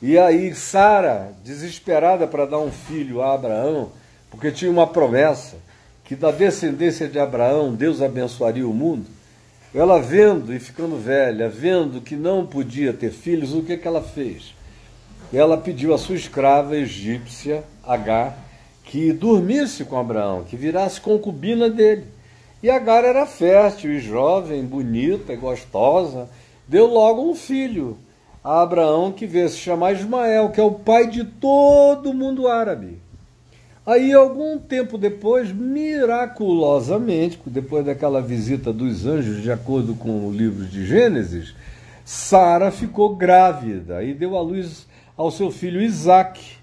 E 0.00 0.18
aí 0.18 0.54
Sara, 0.54 1.32
desesperada 1.44 2.26
para 2.26 2.46
dar 2.46 2.58
um 2.58 2.70
filho 2.70 3.22
a 3.22 3.34
Abraão, 3.34 3.90
porque 4.30 4.50
tinha 4.50 4.70
uma 4.70 4.86
promessa 4.86 5.56
que 6.04 6.14
da 6.14 6.30
descendência 6.30 7.08
de 7.08 7.18
Abraão 7.18 7.74
Deus 7.74 8.02
abençoaria 8.02 8.68
o 8.68 8.74
mundo, 8.74 9.06
ela 9.74 10.00
vendo 10.00 10.54
e 10.54 10.58
ficando 10.58 10.96
velha, 10.96 11.48
vendo 11.48 12.00
que 12.00 12.16
não 12.16 12.46
podia 12.46 12.92
ter 12.92 13.10
filhos, 13.10 13.52
o 13.52 13.62
que, 13.62 13.76
que 13.76 13.86
ela 13.86 14.02
fez? 14.02 14.54
Ela 15.32 15.58
pediu 15.58 15.92
a 15.92 15.98
sua 15.98 16.14
escrava 16.14 16.76
egípcia, 16.76 17.64
Agar, 17.84 18.38
que 18.84 19.12
dormisse 19.12 19.84
com 19.84 19.98
Abraão, 19.98 20.44
que 20.44 20.56
virasse 20.56 21.00
concubina 21.00 21.68
dele. 21.68 22.04
E 22.62 22.70
Agar 22.70 23.04
era 23.04 23.26
fértil 23.26 23.92
e 23.92 24.00
jovem, 24.00 24.64
bonita 24.64 25.32
e 25.32 25.36
gostosa, 25.36 26.28
deu 26.68 26.86
logo 26.86 27.22
um 27.22 27.34
filho 27.34 27.98
a 28.42 28.62
Abraão 28.62 29.10
que 29.10 29.26
veio 29.26 29.48
se 29.48 29.58
chamar 29.58 29.92
Ismael, 29.92 30.50
que 30.50 30.60
é 30.60 30.62
o 30.62 30.70
pai 30.70 31.08
de 31.08 31.24
todo 31.24 32.14
mundo 32.14 32.46
árabe. 32.46 32.98
Aí, 33.84 34.12
algum 34.12 34.58
tempo 34.58 34.96
depois, 34.98 35.52
miraculosamente, 35.52 37.40
depois 37.46 37.84
daquela 37.84 38.20
visita 38.20 38.72
dos 38.72 39.06
anjos, 39.06 39.42
de 39.42 39.50
acordo 39.50 39.94
com 39.94 40.26
o 40.26 40.32
livro 40.32 40.64
de 40.64 40.86
Gênesis, 40.86 41.54
Sara 42.04 42.70
ficou 42.70 43.16
grávida 43.16 44.02
e 44.02 44.14
deu 44.14 44.36
à 44.36 44.40
luz 44.40 44.86
ao 45.16 45.30
seu 45.30 45.50
filho 45.50 45.80
Isaque 45.80 46.56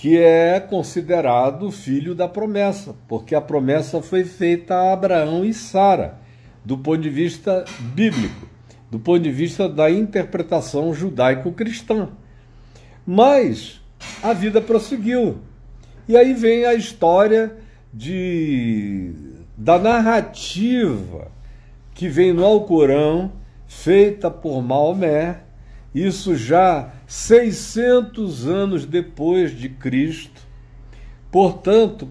que 0.00 0.16
é 0.16 0.58
considerado 0.58 1.70
filho 1.70 2.14
da 2.14 2.26
promessa, 2.26 2.94
porque 3.06 3.34
a 3.34 3.40
promessa 3.40 4.00
foi 4.00 4.24
feita 4.24 4.74
a 4.74 4.94
Abraão 4.94 5.44
e 5.44 5.52
Sara, 5.52 6.18
do 6.64 6.78
ponto 6.78 7.02
de 7.02 7.10
vista 7.10 7.66
bíblico, 7.94 8.48
do 8.90 8.98
ponto 8.98 9.20
de 9.20 9.30
vista 9.30 9.68
da 9.68 9.90
interpretação 9.90 10.92
judaico-cristã. 10.92 12.08
Mas 13.06 13.80
a 14.22 14.32
vida 14.32 14.60
prosseguiu. 14.60 15.38
E 16.08 16.16
aí 16.16 16.34
vem 16.34 16.64
a 16.64 16.74
história 16.74 17.56
de 17.92 19.12
da 19.56 19.78
narrativa 19.78 21.30
que 21.94 22.08
vem 22.08 22.32
no 22.32 22.44
Alcorão, 22.44 23.32
feita 23.66 24.30
por 24.30 24.62
Maomé, 24.62 25.42
isso 25.94 26.34
já 26.34 26.92
600 27.06 28.46
anos 28.46 28.86
depois 28.86 29.56
de 29.56 29.68
Cristo. 29.68 30.40
Portanto, 31.30 32.08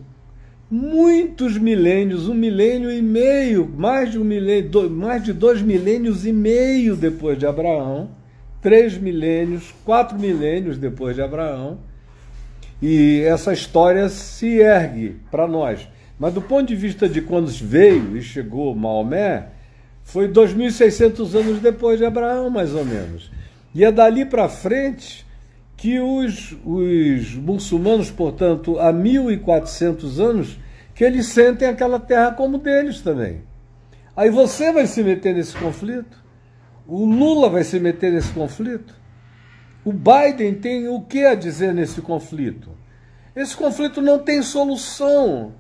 muitos 0.70 1.58
milênios, 1.58 2.28
um 2.28 2.34
milênio 2.34 2.92
e 2.92 3.02
meio, 3.02 3.68
mais 3.76 4.12
de 4.12 4.20
um 4.20 4.24
milênio, 4.24 4.70
dois, 4.70 4.92
mais 4.92 5.24
de 5.24 5.34
dois 5.34 5.62
milênios 5.62 6.26
e 6.26 6.32
meio 6.32 6.96
depois 6.96 7.40
de 7.40 7.48
Abraão, 7.48 8.12
três 8.62 8.98
milênios, 8.98 9.74
quatro 9.84 10.20
milênios 10.20 10.78
depois 10.78 11.16
de 11.16 11.22
Abraão, 11.22 11.80
e 12.82 13.22
essa 13.22 13.52
história 13.52 14.08
se 14.10 14.60
ergue 14.60 15.18
para 15.32 15.48
nós. 15.48 15.88
Mas 16.20 16.34
do 16.34 16.42
ponto 16.42 16.68
de 16.68 16.76
vista 16.76 17.10
de 17.10 17.22
quando 17.22 17.48
veio 17.48 18.16
e 18.16 18.22
chegou 18.22 18.76
Maomé, 18.76 19.48
foi 20.04 20.28
2.600 20.28 21.36
anos 21.36 21.60
depois 21.60 21.98
de 21.98 22.06
Abraão, 22.06 22.50
mais 22.50 22.76
ou 22.76 22.86
menos. 22.86 23.32
E 23.74 23.84
é 23.84 23.92
dali 23.92 24.26
para 24.26 24.50
frente 24.50 25.26
que 25.80 25.98
os, 25.98 26.58
os 26.66 27.36
muçulmanos, 27.36 28.12
portanto, 28.12 28.78
há 28.80 28.92
1400 28.92 30.20
anos, 30.20 30.60
que 30.94 31.06
eles 31.06 31.28
sentem 31.28 31.70
aquela 31.70 31.98
terra 31.98 32.34
como 32.34 32.58
deles 32.58 33.00
também. 33.00 33.44
Aí 34.14 34.30
você 34.30 34.74
vai 34.74 34.86
se 34.86 35.02
meter 35.02 35.34
nesse 35.34 35.56
conflito, 35.56 36.22
o 36.86 37.06
Lula 37.06 37.48
vai 37.48 37.64
se 37.64 37.80
meter 37.80 38.12
nesse 38.12 38.32
conflito, 38.34 38.94
O 39.86 39.94
Biden 39.94 40.56
tem 40.56 40.90
o 40.90 41.00
que 41.00 41.26
a 41.26 41.34
dizer 41.34 41.74
nesse 41.74 42.02
conflito? 42.02 42.72
Esse 43.34 43.56
conflito 43.56 44.02
não 44.02 44.20
tem 44.20 44.42
solução, 44.42 45.56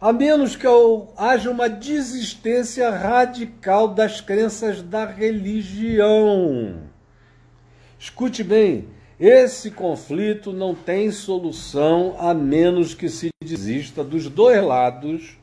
a 0.00 0.12
menos 0.12 0.54
que 0.54 0.68
haja 1.16 1.50
uma 1.50 1.68
desistência 1.68 2.88
radical 2.90 3.88
das 3.88 4.20
crenças 4.20 4.80
da 4.82 5.04
religião. 5.04 6.84
Escute 7.98 8.44
bem, 8.44 8.86
esse 9.18 9.70
conflito 9.70 10.52
não 10.52 10.74
tem 10.74 11.10
solução 11.10 12.16
a 12.18 12.34
menos 12.34 12.94
que 12.94 13.08
se 13.08 13.28
desista 13.42 14.02
dos 14.02 14.28
dois 14.28 14.62
lados 14.62 15.36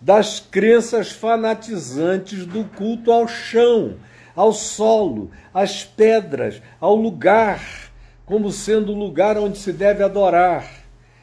das 0.00 0.40
crenças 0.40 1.10
fanatizantes 1.10 2.44
do 2.44 2.64
culto 2.64 3.12
ao 3.12 3.26
chão, 3.28 3.96
ao 4.34 4.52
solo, 4.52 5.30
às 5.52 5.84
pedras, 5.84 6.60
ao 6.80 6.94
lugar, 6.94 7.90
como 8.24 8.50
sendo 8.52 8.92
o 8.92 8.98
lugar 8.98 9.36
onde 9.38 9.58
se 9.58 9.72
deve 9.72 10.02
adorar. 10.02 10.68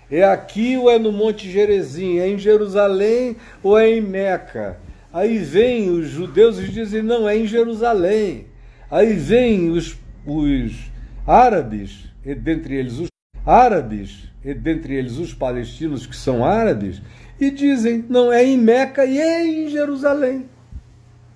É 0.09 0.23
aqui 0.23 0.77
ou 0.77 0.89
é 0.89 0.99
no 0.99 1.11
Monte 1.11 1.49
Gerezim? 1.49 2.19
É 2.19 2.27
em 2.27 2.37
Jerusalém 2.37 3.37
ou 3.63 3.77
é 3.77 3.89
em 3.89 4.01
Meca? 4.01 4.79
Aí 5.11 5.37
vem 5.37 5.89
os 5.89 6.07
judeus 6.07 6.59
e 6.59 6.67
dizem, 6.67 7.01
não, 7.01 7.27
é 7.27 7.37
em 7.37 7.47
Jerusalém. 7.47 8.47
Aí 8.91 9.13
vem 9.13 9.69
os, 9.69 9.97
os 10.25 10.73
árabes, 11.25 12.05
e 12.25 12.33
dentre 12.35 12.75
eles 12.75 12.99
os 12.99 13.07
árabes, 13.45 14.29
e 14.43 14.53
dentre 14.53 14.95
eles 14.95 15.17
os 15.17 15.33
palestinos 15.33 16.05
que 16.05 16.15
são 16.15 16.43
árabes, 16.45 17.01
e 17.39 17.51
dizem, 17.51 18.05
não, 18.07 18.31
é 18.31 18.43
em 18.43 18.57
Meca 18.57 19.05
e 19.05 19.19
é 19.19 19.45
em 19.45 19.69
Jerusalém. 19.69 20.49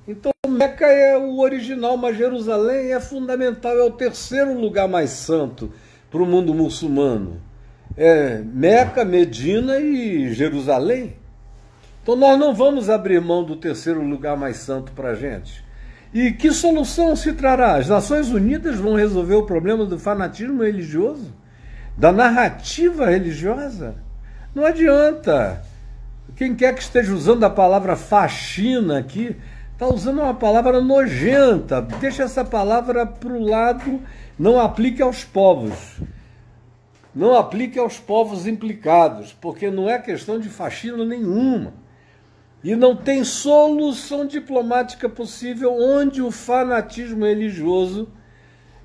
Então 0.07 0.31
Meca 0.47 0.85
é 0.85 1.17
o 1.17 1.39
original, 1.39 1.97
mas 1.97 2.17
Jerusalém 2.17 2.93
é 2.93 2.99
fundamental, 2.99 3.77
é 3.77 3.83
o 3.83 3.91
terceiro 3.91 4.59
lugar 4.59 4.87
mais 4.87 5.11
santo 5.11 5.71
para 6.09 6.21
o 6.21 6.25
mundo 6.25 6.53
muçulmano 6.53 7.49
é, 7.99 8.41
Meca, 8.41 9.03
Medina 9.03 9.77
e 9.79 10.33
Jerusalém. 10.33 11.17
Então 12.01 12.15
nós 12.15 12.39
não 12.39 12.53
vamos 12.53 12.89
abrir 12.89 13.21
mão 13.21 13.43
do 13.43 13.57
terceiro 13.57 14.01
lugar 14.01 14.37
mais 14.37 14.57
santo 14.57 14.93
para 14.93 15.11
a 15.11 15.15
gente. 15.15 15.63
E 16.13 16.31
que 16.31 16.51
solução 16.51 17.15
se 17.15 17.33
trará? 17.33 17.75
As 17.75 17.87
Nações 17.87 18.29
Unidas 18.29 18.77
vão 18.77 18.95
resolver 18.95 19.35
o 19.35 19.45
problema 19.45 19.85
do 19.85 19.99
fanatismo 19.99 20.63
religioso? 20.63 21.33
Da 21.97 22.11
narrativa 22.11 23.05
religiosa? 23.07 23.95
Não 24.55 24.65
adianta. 24.65 25.61
Quem 26.35 26.55
quer 26.55 26.73
que 26.73 26.81
esteja 26.81 27.13
usando 27.13 27.43
a 27.43 27.49
palavra 27.49 27.95
faxina 27.95 28.97
aqui, 28.97 29.35
está 29.73 29.87
usando 29.87 30.21
uma 30.21 30.33
palavra 30.33 30.81
nojenta. 30.81 31.81
Deixa 31.81 32.23
essa 32.23 32.43
palavra 32.43 33.05
para 33.05 33.33
o 33.33 33.43
lado, 33.43 33.99
não 34.37 34.59
aplique 34.59 35.01
aos 35.01 35.23
povos 35.23 35.99
não 37.13 37.35
aplique 37.35 37.79
aos 37.79 37.97
povos 37.97 38.45
implicados, 38.45 39.33
porque 39.33 39.71
não 39.71 39.89
é 39.89 39.97
questão 39.99 40.39
de 40.39 40.47
faxina 40.47 41.03
nenhuma. 41.03 41.73
E 42.63 42.75
não 42.75 42.95
tem 42.95 43.23
solução 43.23 44.25
diplomática 44.25 45.07
possível 45.07 45.73
onde 45.73 46.21
o 46.21 46.29
fanatismo 46.29 47.25
religioso 47.25 48.09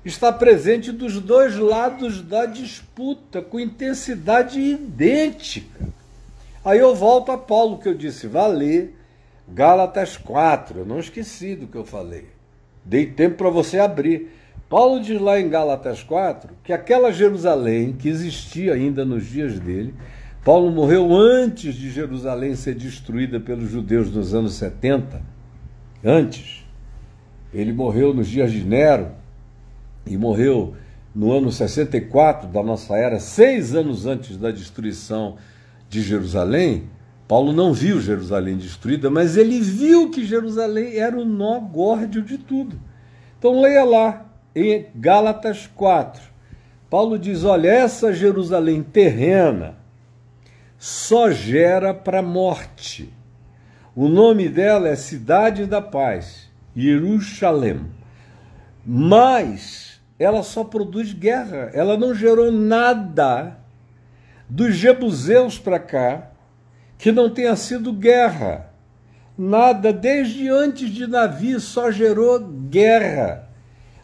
está 0.03 0.31
presente 0.31 0.91
dos 0.91 1.19
dois 1.19 1.57
lados 1.57 2.21
da 2.21 2.45
disputa, 2.45 3.41
com 3.41 3.59
intensidade 3.59 4.59
idêntica. 4.59 5.89
Aí 6.63 6.79
eu 6.79 6.95
volto 6.95 7.31
a 7.31 7.37
Paulo 7.37 7.79
que 7.79 7.89
eu 7.89 7.93
disse, 7.93 8.27
vá 8.27 8.47
ler 8.47 8.95
Gálatas 9.47 10.15
4, 10.15 10.79
eu 10.79 10.85
não 10.85 10.99
esqueci 10.99 11.55
do 11.55 11.67
que 11.67 11.77
eu 11.77 11.85
falei. 11.85 12.25
Dei 12.83 13.07
tempo 13.07 13.37
para 13.37 13.49
você 13.49 13.79
abrir. 13.79 14.31
Paulo 14.69 14.99
diz 14.99 15.19
lá 15.19 15.39
em 15.39 15.49
Gálatas 15.49 16.01
4 16.01 16.53
que 16.63 16.73
aquela 16.73 17.11
Jerusalém 17.11 17.93
que 17.93 18.07
existia 18.07 18.73
ainda 18.73 19.03
nos 19.03 19.25
dias 19.25 19.59
dele, 19.59 19.93
Paulo 20.45 20.69
morreu 20.69 21.11
antes 21.11 21.73
de 21.73 21.89
Jerusalém 21.89 22.55
ser 22.55 22.75
destruída 22.75 23.39
pelos 23.39 23.67
judeus 23.67 24.11
nos 24.11 24.35
anos 24.35 24.53
70. 24.53 25.19
Antes. 26.03 26.63
Ele 27.51 27.73
morreu 27.73 28.13
nos 28.13 28.27
dias 28.27 28.51
de 28.51 28.63
Nero 28.63 29.07
e 30.05 30.15
morreu 30.15 30.75
no 31.15 31.31
ano 31.31 31.51
64 31.51 32.47
da 32.47 32.61
nossa 32.61 32.95
era, 32.95 33.19
seis 33.19 33.73
anos 33.73 34.05
antes 34.05 34.37
da 34.37 34.51
destruição 34.51 35.37
de 35.89 36.03
Jerusalém. 36.03 36.89
Paulo 37.27 37.51
não 37.51 37.73
viu 37.73 37.99
Jerusalém 37.99 38.55
destruída, 38.55 39.09
mas 39.09 39.37
ele 39.37 39.59
viu 39.59 40.11
que 40.11 40.23
Jerusalém 40.23 40.97
era 40.97 41.17
o 41.17 41.25
nó 41.25 41.59
górdio 41.59 42.21
de 42.21 42.37
tudo. 42.37 42.79
Então 43.39 43.61
leia 43.61 43.83
lá, 43.83 44.29
em 44.55 44.85
Gálatas 44.93 45.67
4, 45.73 46.21
Paulo 46.87 47.17
diz: 47.17 47.43
olha, 47.43 47.67
essa 47.67 48.13
Jerusalém 48.13 48.83
terrena 48.83 49.83
só 50.77 51.31
gera 51.31 51.93
para 51.93 52.21
morte. 52.21 53.13
O 53.95 54.07
nome 54.07 54.49
dela 54.49 54.89
é 54.89 54.95
Cidade 54.95 55.65
da 55.65 55.81
Paz, 55.81 56.49
Jerusalém. 56.75 57.81
Mas 58.85 60.01
ela 60.19 60.43
só 60.43 60.63
produz 60.63 61.13
guerra, 61.13 61.71
ela 61.73 61.97
não 61.97 62.13
gerou 62.13 62.51
nada 62.51 63.57
dos 64.49 64.75
jebuseus 64.75 65.57
para 65.57 65.79
cá 65.79 66.31
que 66.97 67.11
não 67.11 67.29
tenha 67.29 67.55
sido 67.55 67.91
guerra. 67.91 68.69
Nada, 69.37 69.91
desde 69.91 70.47
antes 70.49 70.89
de 70.89 71.05
Davi, 71.07 71.59
só 71.59 71.91
gerou 71.91 72.39
guerra. 72.39 73.44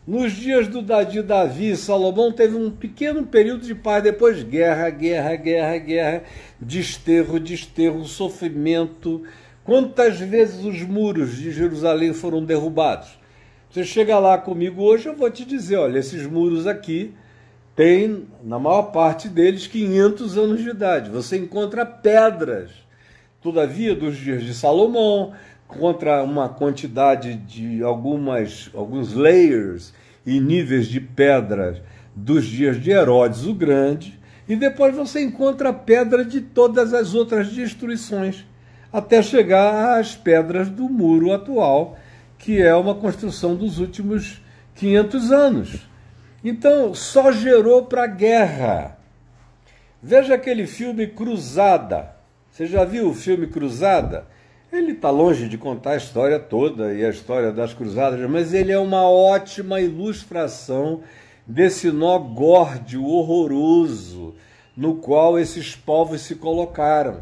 Nos 0.06 0.34
dias 0.34 0.68
do, 0.68 0.82
de 1.06 1.22
Davi, 1.22 1.78
Salomão 1.78 2.32
teve 2.32 2.58
um 2.58 2.72
pequeno 2.72 3.24
período 3.24 3.64
de 3.64 3.76
paz, 3.76 4.02
depois 4.04 4.42
guerra, 4.42 4.90
guerra, 4.90 5.36
guerra, 5.36 5.78
guerra, 5.78 6.24
desterro, 6.60 7.40
desterro, 7.40 8.04
sofrimento. 8.06 9.22
Quantas 9.64 10.20
vezes 10.20 10.66
os 10.66 10.82
muros 10.82 11.38
de 11.38 11.52
Jerusalém 11.52 12.14
foram 12.14 12.44
derrubados? 12.44 13.10
Você 13.70 13.84
chega 13.84 14.18
lá 14.18 14.40
comigo 14.40 14.82
hoje, 14.82 15.08
eu 15.08 15.16
vou 15.16 15.30
te 15.30 15.46
dizer, 15.46 15.78
olha, 15.78 16.00
esses 16.00 16.26
muros 16.26 16.66
aqui 16.66 17.14
têm, 17.76 18.26
na 18.44 18.58
maior 18.58 18.92
parte 18.92 19.30
deles, 19.30 19.68
500 19.68 20.36
anos 20.36 20.64
de 20.64 20.70
idade. 20.72 21.12
Você 21.12 21.38
encontra 21.38 21.86
pedras. 21.86 22.72
Todavia, 23.40 23.96
dos 23.96 24.18
dias 24.18 24.44
de 24.44 24.54
Salomão, 24.54 25.34
contra 25.78 26.24
uma 26.24 26.50
quantidade 26.50 27.36
de 27.36 27.82
algumas 27.84 28.70
alguns 28.74 29.14
layers 29.14 29.94
e 30.26 30.40
níveis 30.40 30.88
de 30.88 31.00
pedras 31.00 31.82
dos 32.16 32.46
dias 32.46 32.82
de 32.82 32.92
Herodes 32.92 33.46
o 33.46 33.54
Grande, 33.54 34.20
e 34.48 34.56
depois 34.56 34.96
você 34.96 35.22
encontra 35.22 35.72
pedra 35.72 36.26
de 36.26 36.42
todas 36.42 36.94
as 36.94 37.14
outras 37.14 37.50
destruições, 37.50 38.46
até 38.92 39.22
chegar 39.22 39.98
às 39.98 40.16
pedras 40.16 40.70
do 40.70 40.90
muro 40.90 41.32
atual, 41.32 41.98
que 42.38 42.62
é 42.62 42.76
uma 42.76 42.96
construção 42.96 43.56
dos 43.56 43.80
últimos 43.80 44.42
500 44.76 45.32
anos. 45.32 45.88
Então, 46.44 46.94
só 46.94 47.32
gerou 47.32 47.86
para 47.86 48.08
guerra. 48.08 48.98
Veja 50.02 50.34
aquele 50.34 50.66
filme 50.66 51.08
Cruzada. 51.08 52.16
Você 52.50 52.66
já 52.66 52.84
viu 52.84 53.10
o 53.10 53.14
filme 53.14 53.48
Cruzada? 53.48 54.26
Ele 54.72 54.94
está 54.94 55.10
longe 55.10 55.50
de 55.50 55.58
contar 55.58 55.92
a 55.92 55.98
história 55.98 56.40
toda 56.40 56.94
e 56.94 57.04
a 57.04 57.10
história 57.10 57.52
das 57.52 57.74
cruzadas, 57.74 58.18
mas 58.30 58.54
ele 58.54 58.72
é 58.72 58.80
uma 58.80 59.04
ótima 59.04 59.82
ilustração 59.82 61.02
desse 61.46 61.92
nó 61.92 62.18
górdio 62.18 63.04
horroroso 63.04 64.34
no 64.76 64.96
qual 64.96 65.38
esses 65.38 65.76
povos 65.76 66.22
se 66.22 66.36
colocaram. 66.36 67.22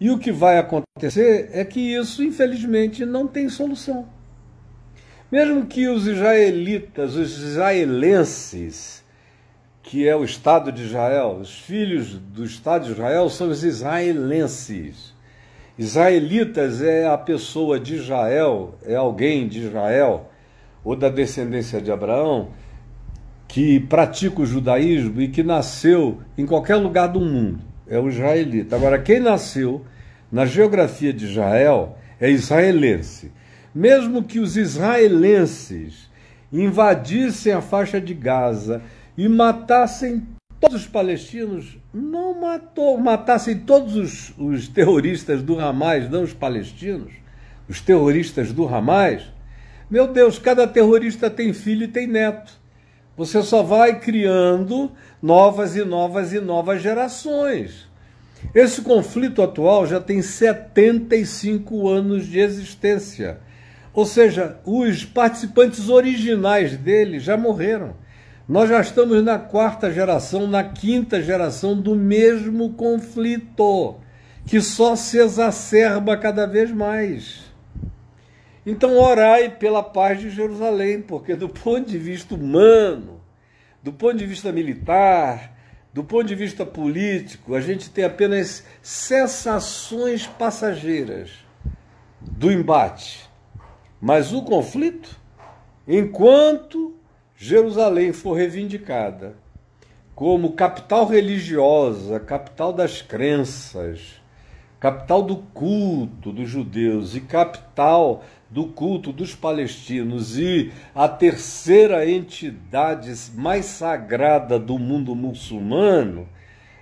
E 0.00 0.10
o 0.10 0.18
que 0.18 0.32
vai 0.32 0.58
acontecer 0.58 1.50
é 1.52 1.64
que 1.64 1.78
isso, 1.78 2.20
infelizmente, 2.20 3.06
não 3.06 3.28
tem 3.28 3.48
solução. 3.48 4.08
Mesmo 5.30 5.66
que 5.66 5.86
os 5.86 6.08
israelitas, 6.08 7.14
os 7.14 7.38
israelenses, 7.38 9.04
que 9.84 10.08
é 10.08 10.16
o 10.16 10.24
Estado 10.24 10.72
de 10.72 10.82
Israel, 10.82 11.38
os 11.40 11.56
filhos 11.60 12.14
do 12.14 12.44
Estado 12.44 12.86
de 12.86 12.90
Israel 12.90 13.30
são 13.30 13.50
os 13.50 13.62
israelenses 13.62 15.11
Israelitas 15.78 16.82
é 16.82 17.06
a 17.06 17.16
pessoa 17.16 17.80
de 17.80 17.96
Israel, 17.96 18.74
é 18.84 18.94
alguém 18.94 19.48
de 19.48 19.60
Israel 19.60 20.30
ou 20.84 20.94
da 20.94 21.08
descendência 21.08 21.80
de 21.80 21.90
Abraão 21.90 22.48
que 23.48 23.80
pratica 23.80 24.40
o 24.40 24.46
judaísmo 24.46 25.20
e 25.20 25.28
que 25.28 25.42
nasceu 25.42 26.20
em 26.36 26.46
qualquer 26.46 26.76
lugar 26.76 27.08
do 27.08 27.20
mundo. 27.20 27.60
É 27.86 27.98
o 27.98 28.08
israelita. 28.08 28.76
Agora, 28.76 28.98
quem 28.98 29.20
nasceu 29.20 29.84
na 30.30 30.46
geografia 30.46 31.12
de 31.12 31.26
Israel 31.26 31.98
é 32.18 32.30
israelense. 32.30 33.30
Mesmo 33.74 34.22
que 34.22 34.38
os 34.38 34.56
israelenses 34.56 36.10
invadissem 36.50 37.52
a 37.52 37.60
faixa 37.60 38.00
de 38.00 38.14
Gaza 38.14 38.82
e 39.16 39.28
matassem 39.28 40.26
todos 40.62 40.82
os 40.82 40.86
palestinos, 40.86 41.76
não 41.92 42.40
matou, 42.40 42.96
matassem 42.96 43.58
todos 43.58 43.96
os, 43.96 44.32
os 44.38 44.68
terroristas 44.68 45.42
do 45.42 45.58
Hamas, 45.58 46.08
não 46.08 46.22
os 46.22 46.32
palestinos, 46.32 47.12
os 47.68 47.80
terroristas 47.80 48.52
do 48.52 48.72
Hamas, 48.72 49.24
meu 49.90 50.06
Deus, 50.06 50.38
cada 50.38 50.64
terrorista 50.64 51.28
tem 51.28 51.52
filho 51.52 51.82
e 51.82 51.88
tem 51.88 52.06
neto. 52.06 52.52
Você 53.16 53.42
só 53.42 53.60
vai 53.64 53.98
criando 53.98 54.92
novas 55.20 55.74
e 55.74 55.84
novas 55.84 56.32
e 56.32 56.38
novas 56.38 56.80
gerações. 56.80 57.88
Esse 58.54 58.82
conflito 58.82 59.42
atual 59.42 59.84
já 59.84 60.00
tem 60.00 60.22
75 60.22 61.88
anos 61.88 62.24
de 62.24 62.38
existência. 62.38 63.40
Ou 63.92 64.06
seja, 64.06 64.58
os 64.64 65.04
participantes 65.04 65.88
originais 65.88 66.76
dele 66.76 67.18
já 67.18 67.36
morreram. 67.36 67.96
Nós 68.48 68.68
já 68.68 68.80
estamos 68.80 69.22
na 69.22 69.38
quarta 69.38 69.92
geração, 69.92 70.48
na 70.48 70.64
quinta 70.64 71.22
geração 71.22 71.80
do 71.80 71.94
mesmo 71.94 72.74
conflito, 72.74 73.96
que 74.44 74.60
só 74.60 74.96
se 74.96 75.18
exacerba 75.18 76.16
cada 76.16 76.44
vez 76.46 76.72
mais. 76.72 77.44
Então, 78.66 78.98
orai 78.98 79.48
pela 79.48 79.82
paz 79.82 80.20
de 80.20 80.28
Jerusalém, 80.28 81.00
porque 81.00 81.36
do 81.36 81.48
ponto 81.48 81.88
de 81.88 81.98
vista 81.98 82.34
humano, 82.34 83.20
do 83.82 83.92
ponto 83.92 84.16
de 84.16 84.26
vista 84.26 84.50
militar, 84.50 85.56
do 85.92 86.02
ponto 86.02 86.24
de 86.24 86.34
vista 86.34 86.66
político, 86.66 87.54
a 87.54 87.60
gente 87.60 87.90
tem 87.90 88.04
apenas 88.04 88.64
cessações 88.80 90.26
passageiras 90.26 91.30
do 92.20 92.50
embate. 92.50 93.28
Mas 94.00 94.32
o 94.32 94.42
conflito, 94.42 95.16
enquanto 95.86 96.96
Jerusalém 97.44 98.12
for 98.12 98.34
reivindicada 98.34 99.34
como 100.14 100.52
capital 100.52 101.06
religiosa, 101.06 102.20
capital 102.20 102.72
das 102.72 103.02
crenças, 103.02 104.22
capital 104.78 105.24
do 105.24 105.38
culto 105.38 106.30
dos 106.30 106.48
judeus 106.48 107.16
e 107.16 107.20
capital 107.20 108.22
do 108.48 108.68
culto 108.68 109.12
dos 109.12 109.34
palestinos 109.34 110.38
e 110.38 110.70
a 110.94 111.08
terceira 111.08 112.08
entidade 112.08 113.12
mais 113.34 113.64
sagrada 113.64 114.56
do 114.56 114.78
mundo 114.78 115.12
muçulmano, 115.12 116.28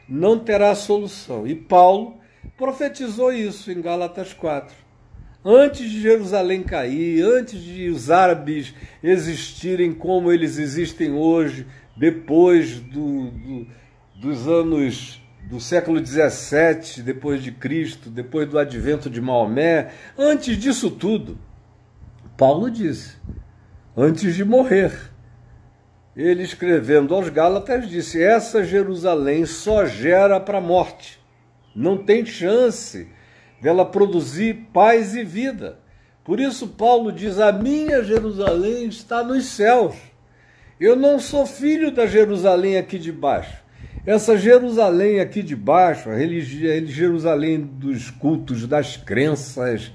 não 0.06 0.38
terá 0.38 0.74
solução. 0.74 1.46
E 1.46 1.54
Paulo 1.54 2.18
profetizou 2.58 3.32
isso 3.32 3.72
em 3.72 3.80
Gálatas 3.80 4.34
4 4.34 4.76
antes 5.44 5.90
de 5.90 6.00
Jerusalém 6.00 6.62
cair, 6.62 7.22
antes 7.22 7.61
de 7.62 7.88
os 7.88 8.11
árabes 8.11 8.74
existirem 9.03 9.92
como 9.92 10.31
eles 10.31 10.59
existem 10.59 11.12
hoje, 11.12 11.66
depois 11.96 12.81
do, 12.81 13.31
do, 13.31 13.66
dos 14.16 14.46
anos 14.46 15.20
do 15.48 15.59
século 15.59 16.00
17 16.00 17.03
depois 17.03 17.42
de 17.42 17.50
Cristo, 17.50 18.09
depois 18.11 18.48
do 18.48 18.59
advento 18.59 19.11
de 19.11 19.20
Maomé, 19.20 19.90
antes 20.16 20.57
disso 20.57 20.90
tudo, 20.90 21.38
Paulo 22.37 22.70
disse, 22.70 23.16
antes 23.96 24.35
de 24.35 24.44
morrer, 24.44 24.92
ele 26.16 26.42
escrevendo 26.42 27.14
aos 27.14 27.29
Gálatas 27.29 27.88
disse: 27.88 28.22
essa 28.22 28.62
Jerusalém 28.64 29.46
só 29.46 29.87
gera 29.87 30.38
para 30.38 30.59
a 30.59 30.61
morte, 30.61 31.18
não 31.74 31.96
tem 31.96 32.24
chance 32.24 33.09
dela 33.60 33.84
produzir 33.84 34.68
paz 34.72 35.14
e 35.14 35.24
vida. 35.24 35.78
Por 36.24 36.38
isso, 36.38 36.68
Paulo 36.68 37.10
diz: 37.12 37.38
A 37.38 37.52
minha 37.52 38.02
Jerusalém 38.02 38.86
está 38.86 39.22
nos 39.22 39.46
céus. 39.46 39.96
Eu 40.78 40.96
não 40.96 41.18
sou 41.18 41.44
filho 41.44 41.90
da 41.90 42.06
Jerusalém 42.06 42.78
aqui 42.78 42.98
de 42.98 43.12
baixo. 43.12 43.60
Essa 44.06 44.36
Jerusalém 44.38 45.20
aqui 45.20 45.42
de 45.42 45.54
baixo, 45.54 46.08
a 46.08 46.16
Jerusalém 46.86 47.60
dos 47.60 48.10
cultos, 48.10 48.66
das 48.66 48.96
crenças, 48.96 49.92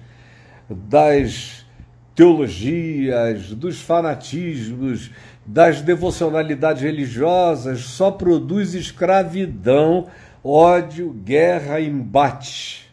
das 0.69 1.65
teologias, 2.13 3.49
dos 3.49 3.81
fanatismos, 3.81 5.09
das 5.45 5.81
devocionalidades 5.81 6.83
religiosas, 6.83 7.81
só 7.81 8.11
produz 8.11 8.75
escravidão, 8.75 10.07
ódio, 10.43 11.11
guerra, 11.11 11.81
embate. 11.81 12.84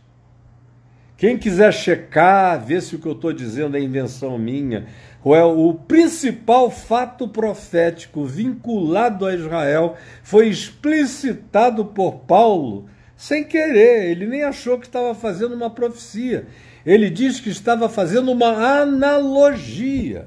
Quem 1.22 1.38
quiser 1.38 1.72
checar, 1.72 2.66
ver 2.66 2.82
se 2.82 2.96
o 2.96 2.98
que 2.98 3.06
eu 3.06 3.12
estou 3.12 3.32
dizendo 3.32 3.76
é 3.76 3.80
invenção 3.80 4.36
minha, 4.36 4.88
ou 5.22 5.36
é 5.36 5.44
o 5.44 5.72
principal 5.72 6.68
fato 6.68 7.28
profético 7.28 8.24
vinculado 8.24 9.24
a 9.24 9.32
Israel 9.32 9.96
foi 10.24 10.48
explicitado 10.48 11.84
por 11.84 12.22
Paulo 12.26 12.88
sem 13.16 13.44
querer, 13.44 14.10
ele 14.10 14.26
nem 14.26 14.42
achou 14.42 14.80
que 14.80 14.86
estava 14.86 15.14
fazendo 15.14 15.54
uma 15.54 15.70
profecia. 15.70 16.48
Ele 16.84 17.08
diz 17.08 17.38
que 17.38 17.50
estava 17.50 17.88
fazendo 17.88 18.32
uma 18.32 18.80
analogia. 18.80 20.26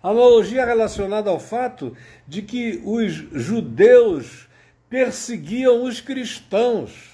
Analogia 0.00 0.64
relacionada 0.64 1.28
ao 1.28 1.40
fato 1.40 1.92
de 2.24 2.40
que 2.40 2.80
os 2.84 3.10
judeus 3.32 4.48
perseguiam 4.88 5.82
os 5.82 6.00
cristãos. 6.00 7.13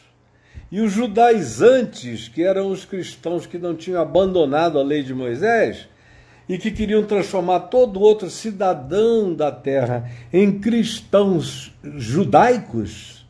E 0.70 0.80
os 0.80 0.92
judaizantes, 0.92 2.28
que 2.28 2.42
eram 2.42 2.70
os 2.70 2.84
cristãos 2.84 3.46
que 3.46 3.58
não 3.58 3.74
tinham 3.74 4.00
abandonado 4.00 4.78
a 4.78 4.82
lei 4.82 5.02
de 5.02 5.12
Moisés 5.12 5.88
e 6.48 6.58
que 6.58 6.70
queriam 6.70 7.04
transformar 7.04 7.60
todo 7.60 8.00
outro 8.00 8.28
cidadão 8.30 9.34
da 9.34 9.50
terra 9.52 10.10
em 10.32 10.58
cristãos 10.58 11.72
judaicos, 11.96 13.20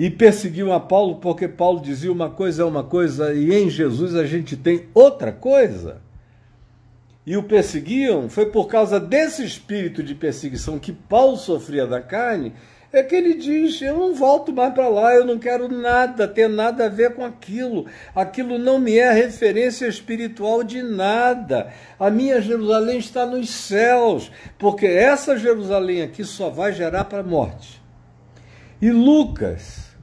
e 0.00 0.08
perseguiam 0.08 0.72
a 0.72 0.80
Paulo 0.80 1.16
porque 1.16 1.46
Paulo 1.46 1.78
dizia 1.78 2.10
uma 2.10 2.30
coisa 2.30 2.62
é 2.62 2.64
uma 2.64 2.82
coisa 2.82 3.34
e 3.34 3.52
em 3.52 3.68
Jesus 3.68 4.14
a 4.14 4.24
gente 4.24 4.56
tem 4.56 4.86
outra 4.94 5.30
coisa. 5.30 6.00
E 7.26 7.36
o 7.36 7.42
perseguiam 7.42 8.26
foi 8.30 8.46
por 8.46 8.66
causa 8.66 8.98
desse 8.98 9.44
espírito 9.44 10.02
de 10.02 10.14
perseguição 10.14 10.78
que 10.78 10.90
Paulo 10.90 11.36
sofria 11.36 11.86
da 11.86 12.00
carne 12.00 12.54
é 12.92 13.02
que 13.02 13.14
ele 13.14 13.34
diz: 13.34 13.80
Eu 13.80 13.96
não 13.98 14.14
volto 14.14 14.52
mais 14.52 14.74
para 14.74 14.88
lá, 14.88 15.14
eu 15.14 15.24
não 15.24 15.38
quero 15.38 15.68
nada, 15.68 16.26
ter 16.26 16.48
nada 16.48 16.86
a 16.86 16.88
ver 16.88 17.14
com 17.14 17.24
aquilo. 17.24 17.86
Aquilo 18.14 18.58
não 18.58 18.78
me 18.78 18.96
é 18.96 19.12
referência 19.12 19.86
espiritual 19.86 20.64
de 20.64 20.82
nada. 20.82 21.72
A 21.98 22.10
minha 22.10 22.40
Jerusalém 22.40 22.98
está 22.98 23.24
nos 23.24 23.50
céus, 23.50 24.30
porque 24.58 24.86
essa 24.86 25.36
Jerusalém 25.36 26.02
aqui 26.02 26.24
só 26.24 26.50
vai 26.50 26.72
gerar 26.72 27.04
para 27.04 27.20
a 27.20 27.24
morte. 27.24 27.80
E 28.82 28.90
Lucas, 28.90 29.94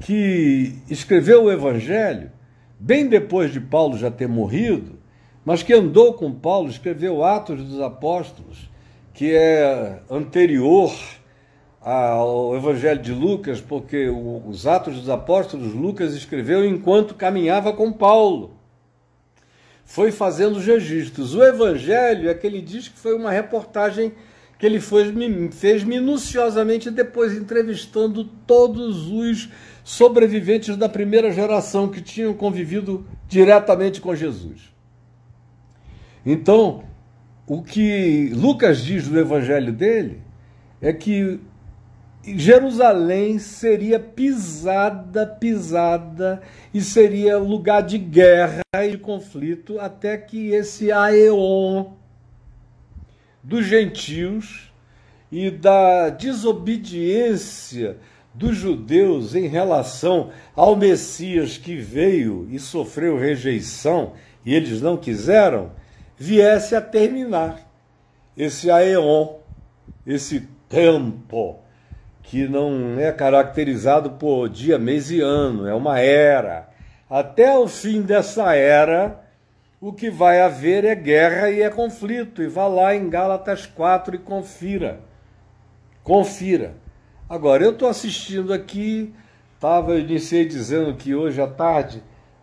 que 0.00 0.74
escreveu 0.90 1.44
o 1.44 1.52
Evangelho, 1.52 2.30
bem 2.78 3.06
depois 3.06 3.52
de 3.52 3.60
Paulo 3.60 3.96
já 3.96 4.10
ter 4.10 4.28
morrido, 4.28 4.98
mas 5.44 5.62
que 5.62 5.72
andou 5.72 6.14
com 6.14 6.32
Paulo, 6.32 6.68
escreveu 6.68 7.24
Atos 7.24 7.62
dos 7.62 7.80
Apóstolos, 7.80 8.68
que 9.14 9.32
é 9.32 10.00
anterior 10.10 10.92
ao 11.88 12.56
Evangelho 12.56 13.00
de 13.00 13.12
Lucas, 13.12 13.60
porque 13.60 14.08
os 14.08 14.66
Atos 14.66 14.96
dos 14.96 15.08
Apóstolos 15.08 15.72
Lucas 15.72 16.14
escreveu 16.14 16.66
enquanto 16.66 17.14
caminhava 17.14 17.72
com 17.72 17.92
Paulo. 17.92 18.56
Foi 19.84 20.10
fazendo 20.10 20.56
os 20.56 20.66
registros. 20.66 21.36
O 21.36 21.44
Evangelho 21.44 22.28
é 22.28 22.34
que 22.34 22.44
ele 22.44 22.60
diz 22.60 22.88
que 22.88 22.98
foi 22.98 23.14
uma 23.14 23.30
reportagem 23.30 24.12
que 24.58 24.66
ele 24.66 24.80
foi, 24.80 25.14
fez 25.52 25.84
minuciosamente 25.84 26.90
depois 26.90 27.32
entrevistando 27.34 28.24
todos 28.24 29.06
os 29.08 29.48
sobreviventes 29.84 30.76
da 30.76 30.88
primeira 30.88 31.30
geração 31.30 31.86
que 31.86 32.00
tinham 32.00 32.34
convivido 32.34 33.06
diretamente 33.28 34.00
com 34.00 34.12
Jesus. 34.12 34.72
Então, 36.24 36.82
o 37.46 37.62
que 37.62 38.32
Lucas 38.34 38.82
diz 38.82 39.06
do 39.06 39.20
evangelho 39.20 39.72
dele 39.72 40.20
é 40.80 40.92
que 40.92 41.38
Jerusalém 42.26 43.38
seria 43.38 44.00
pisada, 44.00 45.24
pisada, 45.24 46.42
e 46.74 46.80
seria 46.80 47.38
lugar 47.38 47.82
de 47.82 47.98
guerra 47.98 48.62
e 48.74 48.90
de 48.90 48.98
conflito, 48.98 49.78
até 49.78 50.18
que 50.18 50.50
esse 50.50 50.90
aeon 50.90 51.92
dos 53.42 53.64
gentios 53.66 54.72
e 55.30 55.50
da 55.50 56.08
desobediência 56.08 57.96
dos 58.34 58.56
judeus 58.56 59.34
em 59.34 59.46
relação 59.46 60.30
ao 60.54 60.74
Messias 60.74 61.56
que 61.56 61.76
veio 61.76 62.48
e 62.50 62.58
sofreu 62.58 63.16
rejeição 63.16 64.14
e 64.44 64.52
eles 64.52 64.82
não 64.82 64.96
quiseram, 64.96 65.70
viesse 66.16 66.74
a 66.74 66.80
terminar 66.80 67.60
esse 68.36 68.70
aeon, 68.70 69.36
esse 70.06 70.48
tempo 70.68 71.65
que 72.26 72.48
não 72.48 72.98
é 72.98 73.12
caracterizado 73.12 74.10
por 74.10 74.48
dia, 74.48 74.78
mês 74.78 75.10
e 75.12 75.20
ano, 75.20 75.66
é 75.66 75.74
uma 75.74 76.00
era. 76.00 76.68
Até 77.08 77.56
o 77.56 77.68
fim 77.68 78.02
dessa 78.02 78.52
era, 78.54 79.20
o 79.80 79.92
que 79.92 80.10
vai 80.10 80.40
haver 80.40 80.84
é 80.84 80.94
guerra 80.96 81.50
e 81.50 81.62
é 81.62 81.70
conflito. 81.70 82.42
E 82.42 82.48
vá 82.48 82.66
lá 82.66 82.96
em 82.96 83.08
Gálatas 83.08 83.64
4 83.64 84.16
e 84.16 84.18
confira. 84.18 84.98
Confira. 86.02 86.74
Agora, 87.28 87.62
eu 87.62 87.70
estou 87.70 87.88
assistindo 87.88 88.52
aqui, 88.52 89.14
tava, 89.60 89.92
eu 89.92 90.00
iniciei 90.00 90.44
dizendo 90.44 90.94
que 90.94 91.14
hoje 91.14 91.40
à 91.40 91.46
tarde 91.46 92.02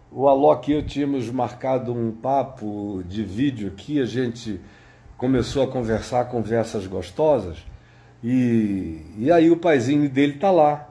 o 0.10 0.30
Alok 0.30 0.72
e 0.72 0.76
eu 0.76 0.86
tínhamos 0.86 1.30
marcado 1.30 1.94
um 1.94 2.12
papo 2.12 3.04
de 3.06 3.22
vídeo 3.22 3.68
aqui, 3.68 4.00
a 4.00 4.06
gente 4.06 4.62
começou 5.18 5.64
a 5.64 5.68
conversar 5.68 6.26
conversas 6.26 6.88
gostosas 6.88 7.73
E, 8.24 9.02
e 9.18 9.32
aí 9.32 9.52
o 9.52 9.58
paizinho 9.58 10.10
dele 10.10 10.36
está 10.36 10.50
lá, 10.50 10.90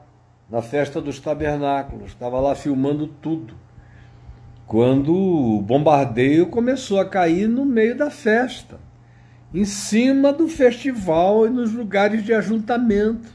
na 0.49 0.61
festa 0.61 1.01
dos 1.01 1.19
tabernáculos, 1.19 2.11
estava 2.11 2.39
lá 2.39 2.53
filmando 2.53 3.07
tudo. 3.07 3.55
Quando 4.67 5.13
o 5.13 5.61
bombardeio 5.61 6.47
começou 6.47 6.99
a 6.99 7.05
cair 7.05 7.47
no 7.47 7.65
meio 7.65 7.97
da 7.97 8.11
festa, 8.11 8.79
em 9.53 9.65
cima 9.65 10.31
do 10.31 10.47
festival 10.47 11.47
e 11.47 11.49
nos 11.49 11.73
lugares 11.73 12.23
de 12.23 12.33
ajuntamento, 12.33 13.29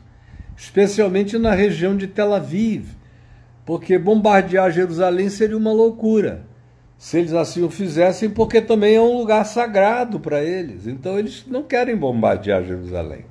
especialmente 0.57 1.39
na 1.39 1.53
região 1.53 1.97
de 1.97 2.07
Tel 2.07 2.33
Aviv, 2.35 2.97
porque 3.65 3.99
bombardear 3.99 4.71
Jerusalém 4.71 5.29
seria 5.29 5.57
uma 5.57 5.73
loucura 5.73 6.47
se 6.99 7.17
eles 7.17 7.33
assim 7.33 7.63
o 7.63 7.71
fizessem, 7.71 8.29
porque 8.29 8.61
também 8.61 8.97
é 8.97 9.01
um 9.01 9.17
lugar 9.19 9.45
sagrado 9.45 10.19
para 10.19 10.43
eles. 10.43 10.87
Então 10.89 11.17
eles 11.17 11.45
não 11.47 11.63
querem 11.63 11.97
bombardear 11.97 12.65
Jerusalém. 12.65 13.25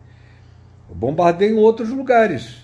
Bombardeiam 0.93 1.58
outros 1.58 1.89
lugares, 1.89 2.58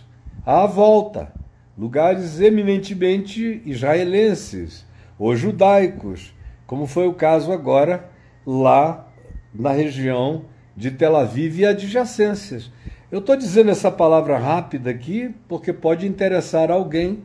à 0.45 0.65
volta, 0.65 1.31
lugares 1.77 2.39
eminentemente 2.39 3.61
israelenses 3.65 4.85
ou 5.19 5.35
judaicos, 5.35 6.33
como 6.65 6.87
foi 6.87 7.07
o 7.07 7.13
caso 7.13 7.51
agora 7.51 8.09
lá 8.45 9.07
na 9.53 9.71
região 9.71 10.45
de 10.75 10.91
Tel 10.91 11.15
Aviv 11.15 11.59
e 11.59 11.65
adjacências. 11.65 12.71
Eu 13.11 13.19
estou 13.19 13.35
dizendo 13.35 13.69
essa 13.69 13.91
palavra 13.91 14.37
rápida 14.37 14.89
aqui 14.89 15.33
porque 15.47 15.71
pode 15.71 16.07
interessar 16.07 16.71
alguém. 16.71 17.23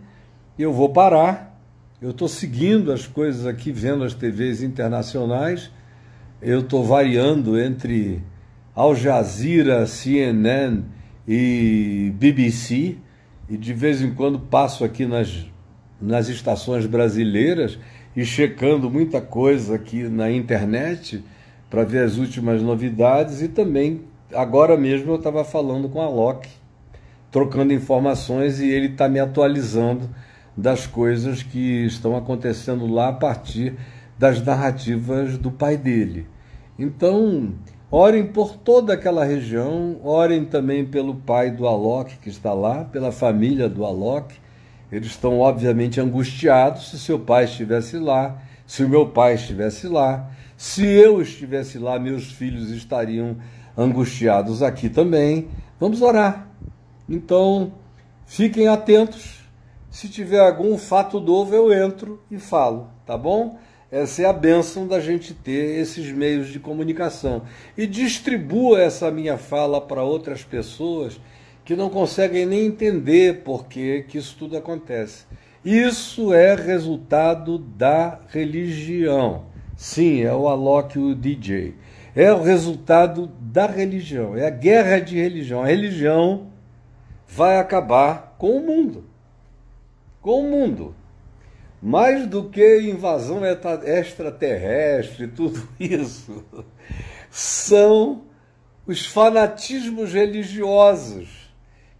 Eu 0.59 0.73
vou 0.73 0.91
parar 0.91 1.49
eu 2.01 2.11
estou 2.11 2.29
seguindo 2.29 2.93
as 2.93 3.09
coisas 3.09 3.45
aqui, 3.45 3.73
vendo 3.73 4.05
as 4.05 4.15
TVs 4.15 4.63
internacionais. 4.63 5.69
Eu 6.41 6.61
estou 6.61 6.85
variando 6.85 7.59
entre 7.59 8.23
Al 8.79 8.95
Jazeera, 8.95 9.89
CNN 9.89 10.85
e 11.27 12.13
BBC. 12.15 12.97
E 13.51 13.57
de 13.57 13.75
vez 13.75 14.01
em 14.01 14.15
quando 14.15 14.39
passo 14.39 14.85
aqui 14.85 15.05
nas, 15.05 15.47
nas 16.01 16.29
estações 16.29 16.87
brasileiras 16.87 17.77
e 18.15 18.25
checando 18.25 18.89
muita 18.89 19.21
coisa 19.21 19.75
aqui 19.75 20.05
na 20.05 20.31
internet 20.31 21.25
para 21.69 21.83
ver 21.83 22.05
as 22.05 22.19
últimas 22.19 22.63
novidades. 22.63 23.43
E 23.43 23.49
também, 23.49 24.03
agora 24.33 24.77
mesmo, 24.77 25.11
eu 25.11 25.17
estava 25.17 25.43
falando 25.43 25.89
com 25.89 26.01
a 26.01 26.09
Loki, 26.09 26.51
trocando 27.33 27.73
informações 27.73 28.61
e 28.61 28.71
ele 28.71 28.93
está 28.93 29.09
me 29.09 29.19
atualizando 29.19 30.09
das 30.57 30.87
coisas 30.87 31.43
que 31.43 31.85
estão 31.85 32.17
acontecendo 32.17 32.87
lá 32.87 33.09
a 33.09 33.13
partir 33.13 33.75
das 34.17 34.41
narrativas 34.41 35.37
do 35.37 35.51
pai 35.51 35.77
dele. 35.77 36.29
Então, 36.79 37.55
orem 37.91 38.27
por 38.27 38.57
toda 38.57 38.95
aquela 38.95 39.25
região, 39.25 39.99
orem 40.05 40.45
também 40.45 40.85
pelo 40.85 41.15
pai 41.15 41.51
do 41.51 41.67
Alok 41.67 42.17
que 42.19 42.29
está 42.29 42.53
lá, 42.53 42.85
pela 42.85 43.11
família 43.13 43.69
do 43.69 43.85
Alok. 43.85 44.35
Eles 44.91 45.09
estão 45.09 45.41
obviamente 45.41 46.01
angustiados 46.01 46.91
se 46.91 46.99
seu 46.99 47.19
pai 47.19 47.45
estivesse 47.45 47.99
lá, 47.99 48.41
se 48.67 48.83
o 48.83 48.89
meu 48.89 49.07
pai 49.07 49.35
estivesse 49.35 49.87
lá, 49.87 50.31
se 50.57 50.85
eu 50.85 51.21
estivesse 51.21 51.79
lá, 51.79 51.99
meus 51.99 52.33
filhos 52.33 52.71
estariam 52.71 53.37
angustiados 53.77 54.63
aqui 54.63 54.89
também. 54.89 55.49
Vamos 55.79 56.03
orar. 56.03 56.49
Então, 57.09 57.73
fiquem 58.27 58.69
atentos 58.69 59.39
se 59.91 60.09
tiver 60.09 60.41
algum 60.41 60.77
fato 60.77 61.19
novo, 61.19 61.55
eu 61.55 61.73
entro 61.73 62.23
e 62.31 62.39
falo, 62.39 62.89
tá 63.07 63.17
bom? 63.17 63.59
Essa 63.91 64.23
é 64.23 64.25
a 64.27 64.33
bênção 64.33 64.87
da 64.87 65.01
gente 65.01 65.33
ter 65.33 65.79
esses 65.81 66.13
meios 66.13 66.49
de 66.49 66.61
comunicação. 66.61 67.43
E 67.77 67.87
distribua 67.87 68.81
essa 68.81 69.11
minha 69.11 69.39
fala 69.39 69.81
para 69.81 70.03
outras 70.03 70.45
pessoas 70.45 71.21
que 71.65 71.75
não 71.75 71.89
conseguem 71.89 72.45
nem 72.45 72.67
entender 72.67 73.43
por 73.43 73.67
que, 73.67 74.05
isso 74.15 74.37
tudo 74.39 74.57
acontece. 74.57 75.25
Isso 75.65 76.33
é 76.33 76.55
resultado 76.55 77.59
da 77.59 78.21
religião. 78.29 79.47
Sim, 79.77 80.23
é 80.23 80.35
o 80.35 80.49
Alok 80.49 80.99
o 80.99 81.15
DJ. 81.15 81.75
É 82.15 82.33
o 82.33 82.43
resultado 82.43 83.31
da 83.41 83.67
religião. 83.67 84.37
É 84.37 84.47
a 84.47 84.51
guerra 84.51 84.99
de 84.99 85.17
religião. 85.17 85.63
A 85.63 85.67
religião 85.67 86.49
vai 87.27 87.59
acabar 87.59 88.37
com 88.39 88.57
o 88.57 88.67
mundo 88.67 89.05
com 90.21 90.41
o 90.41 90.51
mundo. 90.51 90.95
Mais 91.81 92.27
do 92.27 92.51
que 92.51 92.81
invasão 92.81 93.43
extraterrestre, 93.45 95.29
tudo 95.29 95.69
isso, 95.79 96.45
são 97.31 98.25
os 98.87 99.07
fanatismos 99.07 100.13
religiosos 100.13 101.49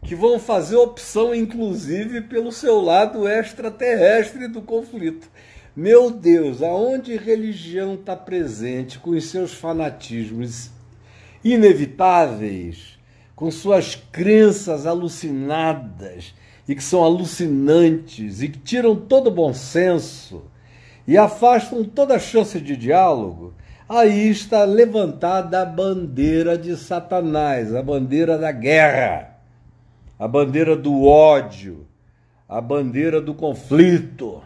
que 0.03 0.15
vão 0.15 0.39
fazer 0.39 0.77
opção, 0.77 1.35
inclusive, 1.35 2.23
pelo 2.23 2.51
seu 2.51 2.81
lado 2.81 3.29
extraterrestre 3.29 4.49
do 4.49 4.63
conflito. 4.63 5.29
Meu 5.77 6.11
Deus, 6.11 6.63
aonde 6.63 7.17
religião 7.17 7.95
está 7.95 8.17
presente 8.17 8.99
com 8.99 9.11
os 9.11 9.31
seus 9.31 9.53
fanatismos 9.53 10.71
inevitáveis, 11.45 12.99
com 13.37 13.51
suas 13.51 13.95
crenças 13.95 14.87
alucinadas, 14.87 16.35
e 16.69 16.75
que 16.75 16.85
são 16.85 17.03
alucinantes 17.03 18.43
e 18.43 18.49
que 18.49 18.59
tiram 18.59 18.95
todo 18.95 19.29
o 19.29 19.35
bom 19.35 19.55
senso 19.55 20.45
e 21.07 21.17
afastam 21.17 21.83
toda 21.83 22.19
chance 22.19 22.61
de 22.61 22.77
diálogo, 22.77 23.55
aí 23.89 24.29
está 24.29 24.65
levantada 24.65 25.63
a 25.63 25.65
bandeira 25.65 26.59
de 26.59 26.77
Satanás, 26.77 27.75
a 27.75 27.83
bandeira 27.83 28.37
da 28.37 28.53
guerra, 28.53 29.39
a 30.19 30.29
bandeira 30.29 30.77
do 30.77 31.05
ódio, 31.05 31.87
a 32.47 32.61
bandeira 32.61 33.23
do 33.23 33.33
conflito. 33.33 34.43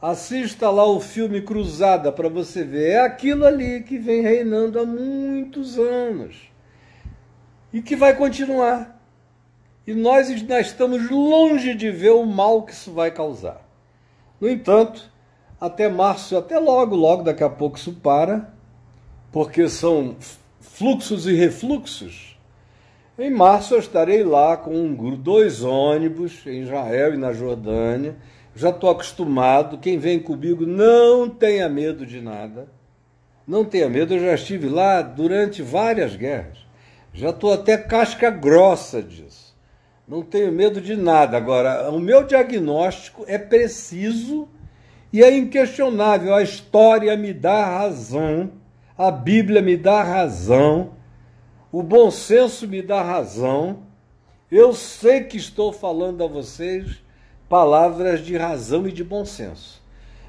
Assista 0.00 0.70
lá 0.70 0.84
o 0.84 1.00
filme 1.00 1.40
Cruzada 1.40 2.12
para 2.12 2.28
você 2.28 2.62
ver. 2.62 2.90
É 2.90 3.00
aquilo 3.00 3.46
ali 3.46 3.82
que 3.82 3.98
vem 3.98 4.20
reinando 4.20 4.78
há 4.78 4.84
muitos 4.84 5.78
anos 5.78 6.36
e 7.72 7.80
que 7.80 7.96
vai 7.96 8.14
continuar. 8.14 8.97
E 9.88 9.94
nós 9.94 10.28
estamos 10.28 11.10
longe 11.10 11.74
de 11.74 11.90
ver 11.90 12.10
o 12.10 12.26
mal 12.26 12.62
que 12.62 12.72
isso 12.72 12.92
vai 12.92 13.10
causar. 13.10 13.66
No 14.38 14.46
entanto, 14.46 15.10
até 15.58 15.88
março, 15.88 16.36
até 16.36 16.58
logo, 16.58 16.94
logo 16.94 17.22
daqui 17.22 17.42
a 17.42 17.48
pouco 17.48 17.78
isso 17.78 17.94
para, 17.94 18.52
porque 19.32 19.66
são 19.66 20.14
fluxos 20.60 21.26
e 21.26 21.32
refluxos. 21.32 22.38
Em 23.18 23.30
março 23.30 23.72
eu 23.72 23.78
estarei 23.78 24.22
lá 24.22 24.58
com 24.58 24.92
dois 25.16 25.64
ônibus 25.64 26.46
em 26.46 26.64
Israel 26.64 27.14
e 27.14 27.16
na 27.16 27.32
Jordânia. 27.32 28.14
Já 28.54 28.68
estou 28.68 28.90
acostumado. 28.90 29.78
Quem 29.78 29.96
vem 29.96 30.20
comigo 30.20 30.66
não 30.66 31.30
tenha 31.30 31.66
medo 31.66 32.04
de 32.04 32.20
nada. 32.20 32.68
Não 33.46 33.64
tenha 33.64 33.88
medo, 33.88 34.12
eu 34.12 34.20
já 34.20 34.34
estive 34.34 34.68
lá 34.68 35.00
durante 35.00 35.62
várias 35.62 36.14
guerras. 36.14 36.58
Já 37.14 37.30
estou 37.30 37.54
até 37.54 37.78
casca 37.78 38.28
grossa 38.28 39.02
disso. 39.02 39.47
Não 40.08 40.22
tenho 40.22 40.50
medo 40.50 40.80
de 40.80 40.96
nada. 40.96 41.36
Agora, 41.36 41.90
o 41.90 42.00
meu 42.00 42.24
diagnóstico 42.24 43.24
é 43.28 43.36
preciso 43.36 44.48
e 45.12 45.22
é 45.22 45.36
inquestionável. 45.36 46.34
A 46.34 46.42
história 46.42 47.14
me 47.14 47.34
dá 47.34 47.66
razão, 47.66 48.50
a 48.96 49.10
Bíblia 49.10 49.60
me 49.60 49.76
dá 49.76 50.02
razão, 50.02 50.94
o 51.70 51.82
bom 51.82 52.10
senso 52.10 52.66
me 52.66 52.80
dá 52.80 53.02
razão. 53.02 53.80
Eu 54.50 54.72
sei 54.72 55.24
que 55.24 55.36
estou 55.36 55.74
falando 55.74 56.24
a 56.24 56.26
vocês 56.26 57.02
palavras 57.46 58.24
de 58.24 58.34
razão 58.34 58.88
e 58.88 58.92
de 58.92 59.04
bom 59.04 59.26
senso. 59.26 59.82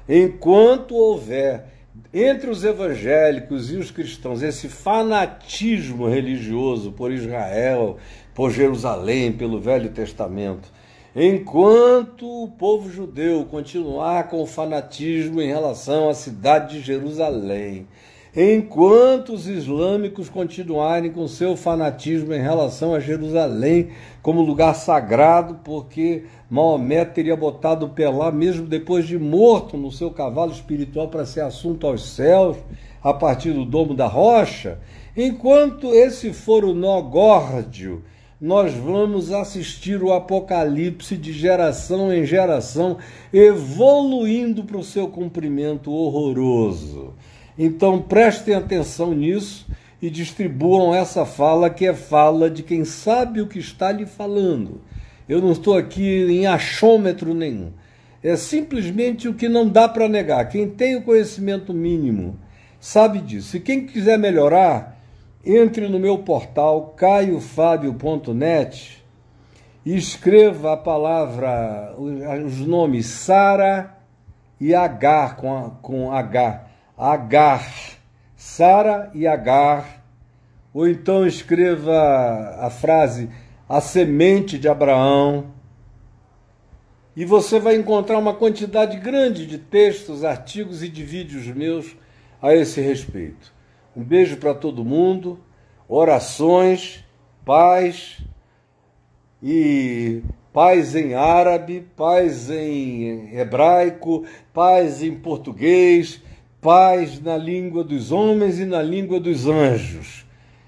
Enquanto 0.06 0.94
houver 0.94 1.64
entre 2.12 2.50
os 2.50 2.64
evangélicos 2.64 3.72
e 3.72 3.76
os 3.76 3.90
cristãos 3.90 4.42
esse 4.42 4.68
fanatismo 4.68 6.08
religioso 6.08 6.92
por 6.92 7.10
Israel, 7.12 7.98
por 8.34 8.50
Jerusalém, 8.50 9.32
pelo 9.32 9.60
Velho 9.60 9.90
Testamento. 9.90 10.68
Enquanto 11.14 12.44
o 12.44 12.48
povo 12.48 12.88
judeu 12.88 13.44
continuar 13.44 14.28
com 14.28 14.42
o 14.42 14.46
fanatismo 14.46 15.42
em 15.42 15.48
relação 15.48 16.08
à 16.08 16.14
cidade 16.14 16.78
de 16.78 16.86
Jerusalém, 16.86 17.88
enquanto 18.36 19.32
os 19.32 19.48
islâmicos 19.48 20.28
continuarem 20.28 21.10
com 21.10 21.26
seu 21.26 21.56
fanatismo 21.56 22.32
em 22.32 22.40
relação 22.40 22.94
a 22.94 23.00
Jerusalém 23.00 23.88
como 24.22 24.40
lugar 24.40 24.74
sagrado, 24.74 25.58
porque 25.64 26.26
Maomé 26.48 27.04
teria 27.04 27.36
botado 27.36 27.86
o 27.86 27.90
pé 27.90 28.08
lá 28.08 28.30
mesmo 28.30 28.64
depois 28.64 29.04
de 29.04 29.18
morto 29.18 29.76
no 29.76 29.90
seu 29.90 30.12
cavalo 30.12 30.52
espiritual 30.52 31.08
para 31.08 31.26
ser 31.26 31.40
assunto 31.40 31.88
aos 31.88 32.08
céus, 32.08 32.56
a 33.02 33.12
partir 33.12 33.50
do 33.50 33.64
domo 33.64 33.94
da 33.94 34.06
rocha, 34.06 34.78
enquanto 35.16 35.92
esse 35.92 36.32
for 36.32 36.64
o 36.64 36.72
nó 36.72 37.00
górdio 37.00 38.04
nós 38.40 38.72
vamos 38.72 39.30
assistir 39.30 40.02
o 40.02 40.12
apocalipse 40.12 41.16
de 41.16 41.30
geração 41.30 42.12
em 42.12 42.24
geração, 42.24 42.96
evoluindo 43.32 44.64
para 44.64 44.78
o 44.78 44.84
seu 44.84 45.08
cumprimento 45.08 45.92
horroroso. 45.92 47.12
Então 47.58 48.00
prestem 48.00 48.54
atenção 48.54 49.12
nisso 49.12 49.66
e 50.00 50.08
distribuam 50.08 50.94
essa 50.94 51.26
fala 51.26 51.68
que 51.68 51.84
é 51.84 51.92
fala 51.92 52.48
de 52.48 52.62
quem 52.62 52.84
sabe 52.84 53.42
o 53.42 53.46
que 53.46 53.58
está 53.58 53.92
lhe 53.92 54.06
falando. 54.06 54.80
Eu 55.28 55.42
não 55.42 55.52
estou 55.52 55.76
aqui 55.76 56.24
em 56.30 56.46
achômetro 56.46 57.34
nenhum. 57.34 57.70
É 58.22 58.36
simplesmente 58.36 59.28
o 59.28 59.34
que 59.34 59.48
não 59.48 59.68
dá 59.68 59.86
para 59.86 60.08
negar. 60.08 60.48
Quem 60.48 60.68
tem 60.68 60.96
o 60.96 61.02
conhecimento 61.02 61.74
mínimo 61.74 62.38
sabe 62.80 63.18
disso. 63.20 63.58
E 63.58 63.60
quem 63.60 63.86
quiser 63.86 64.18
melhorar, 64.18 64.89
entre 65.44 65.88
no 65.88 65.98
meu 65.98 66.18
portal 66.18 66.94
caiofábio.net 66.96 69.04
e 69.84 69.96
escreva 69.96 70.74
a 70.74 70.76
palavra, 70.76 71.94
os 71.96 72.60
nomes 72.60 73.06
Sara 73.06 73.96
e 74.60 74.74
Agar 74.74 75.36
com, 75.36 75.70
com 75.82 76.12
H. 76.12 76.66
Agar. 76.96 77.98
Sara 78.36 79.10
e 79.14 79.26
Agar. 79.26 80.04
Ou 80.72 80.86
então 80.86 81.26
escreva 81.26 82.56
a 82.60 82.70
frase 82.70 83.28
a 83.68 83.80
semente 83.80 84.58
de 84.58 84.68
Abraão. 84.68 85.46
E 87.16 87.24
você 87.24 87.58
vai 87.58 87.76
encontrar 87.76 88.18
uma 88.18 88.34
quantidade 88.34 88.98
grande 88.98 89.46
de 89.46 89.58
textos, 89.58 90.24
artigos 90.24 90.82
e 90.82 90.88
de 90.88 91.02
vídeos 91.02 91.46
meus 91.46 91.96
a 92.40 92.54
esse 92.54 92.80
respeito. 92.80 93.52
Um 93.94 94.04
beijo 94.04 94.36
para 94.36 94.54
todo 94.54 94.84
mundo, 94.84 95.40
orações, 95.88 97.04
paz 97.44 98.18
e 99.42 100.22
paz 100.52 100.94
em 100.94 101.14
árabe, 101.14 101.84
paz 101.96 102.48
em 102.50 103.36
hebraico, 103.36 104.24
paz 104.54 105.02
em 105.02 105.14
português, 105.16 106.22
paz 106.60 107.20
na 107.20 107.36
língua 107.36 107.82
dos 107.82 108.12
homens 108.12 108.60
e 108.60 108.64
na 108.64 108.80
língua 108.80 109.18
dos 109.18 109.46
anjos. 109.46 110.24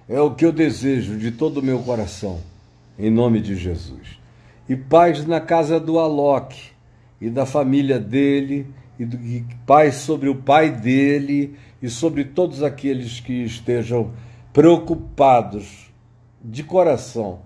É 0.09 0.21
o 0.21 0.35
que 0.35 0.45
eu 0.45 0.53
desejo 0.53 1.17
de 1.17 1.31
todo 1.31 1.59
o 1.59 1.63
meu 1.63 1.79
coração, 1.79 2.41
em 2.99 3.11
nome 3.11 3.41
de 3.41 3.55
Jesus. 3.55 4.19
E 4.69 4.75
paz 4.75 5.25
na 5.25 5.41
casa 5.41 5.79
do 5.79 5.99
Alok 5.99 6.57
e 7.21 7.31
da 7.31 7.47
família 7.47 8.01
dele, 8.01 8.67
e, 8.99 9.05
e 9.05 9.45
paz 9.65 9.97
sobre 9.97 10.29
o 10.29 10.35
pai 10.35 10.71
dele 10.71 11.57
e 11.83 11.91
sobre 11.91 12.25
todos 12.25 12.63
aqueles 12.63 13.19
que 13.19 13.43
estejam 13.43 14.13
preocupados 14.53 15.93
de 16.43 16.63
coração 16.63 17.41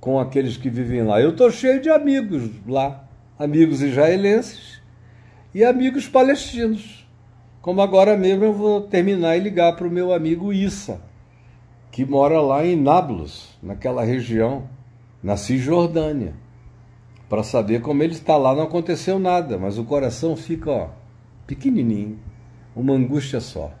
com 0.00 0.18
aqueles 0.18 0.56
que 0.56 0.68
vivem 0.68 1.02
lá. 1.02 1.20
Eu 1.20 1.30
estou 1.30 1.50
cheio 1.50 1.80
de 1.80 1.88
amigos 1.88 2.50
lá, 2.66 3.08
amigos 3.38 3.82
israelenses 3.82 4.80
e 5.54 5.64
amigos 5.64 6.08
palestinos. 6.08 7.06
Como 7.62 7.80
agora 7.80 8.16
mesmo 8.16 8.44
eu 8.44 8.52
vou 8.52 8.82
terminar 8.82 9.36
e 9.36 9.40
ligar 9.40 9.74
para 9.74 9.86
o 9.86 9.90
meu 9.90 10.12
amigo 10.12 10.52
Issa, 10.52 11.00
que 11.90 12.04
mora 12.04 12.40
lá 12.40 12.64
em 12.64 12.76
Nablus, 12.76 13.56
naquela 13.62 14.04
região, 14.04 14.68
na 15.22 15.36
Cisjordânia, 15.36 16.34
para 17.28 17.42
saber 17.42 17.80
como 17.80 18.02
ele 18.02 18.12
está 18.12 18.36
lá. 18.36 18.54
Não 18.54 18.62
aconteceu 18.62 19.18
nada, 19.18 19.58
mas 19.58 19.78
o 19.78 19.84
coração 19.84 20.36
fica 20.36 20.70
ó, 20.70 20.88
pequenininho, 21.46 22.18
uma 22.76 22.92
angústia 22.92 23.40
só. 23.40 23.72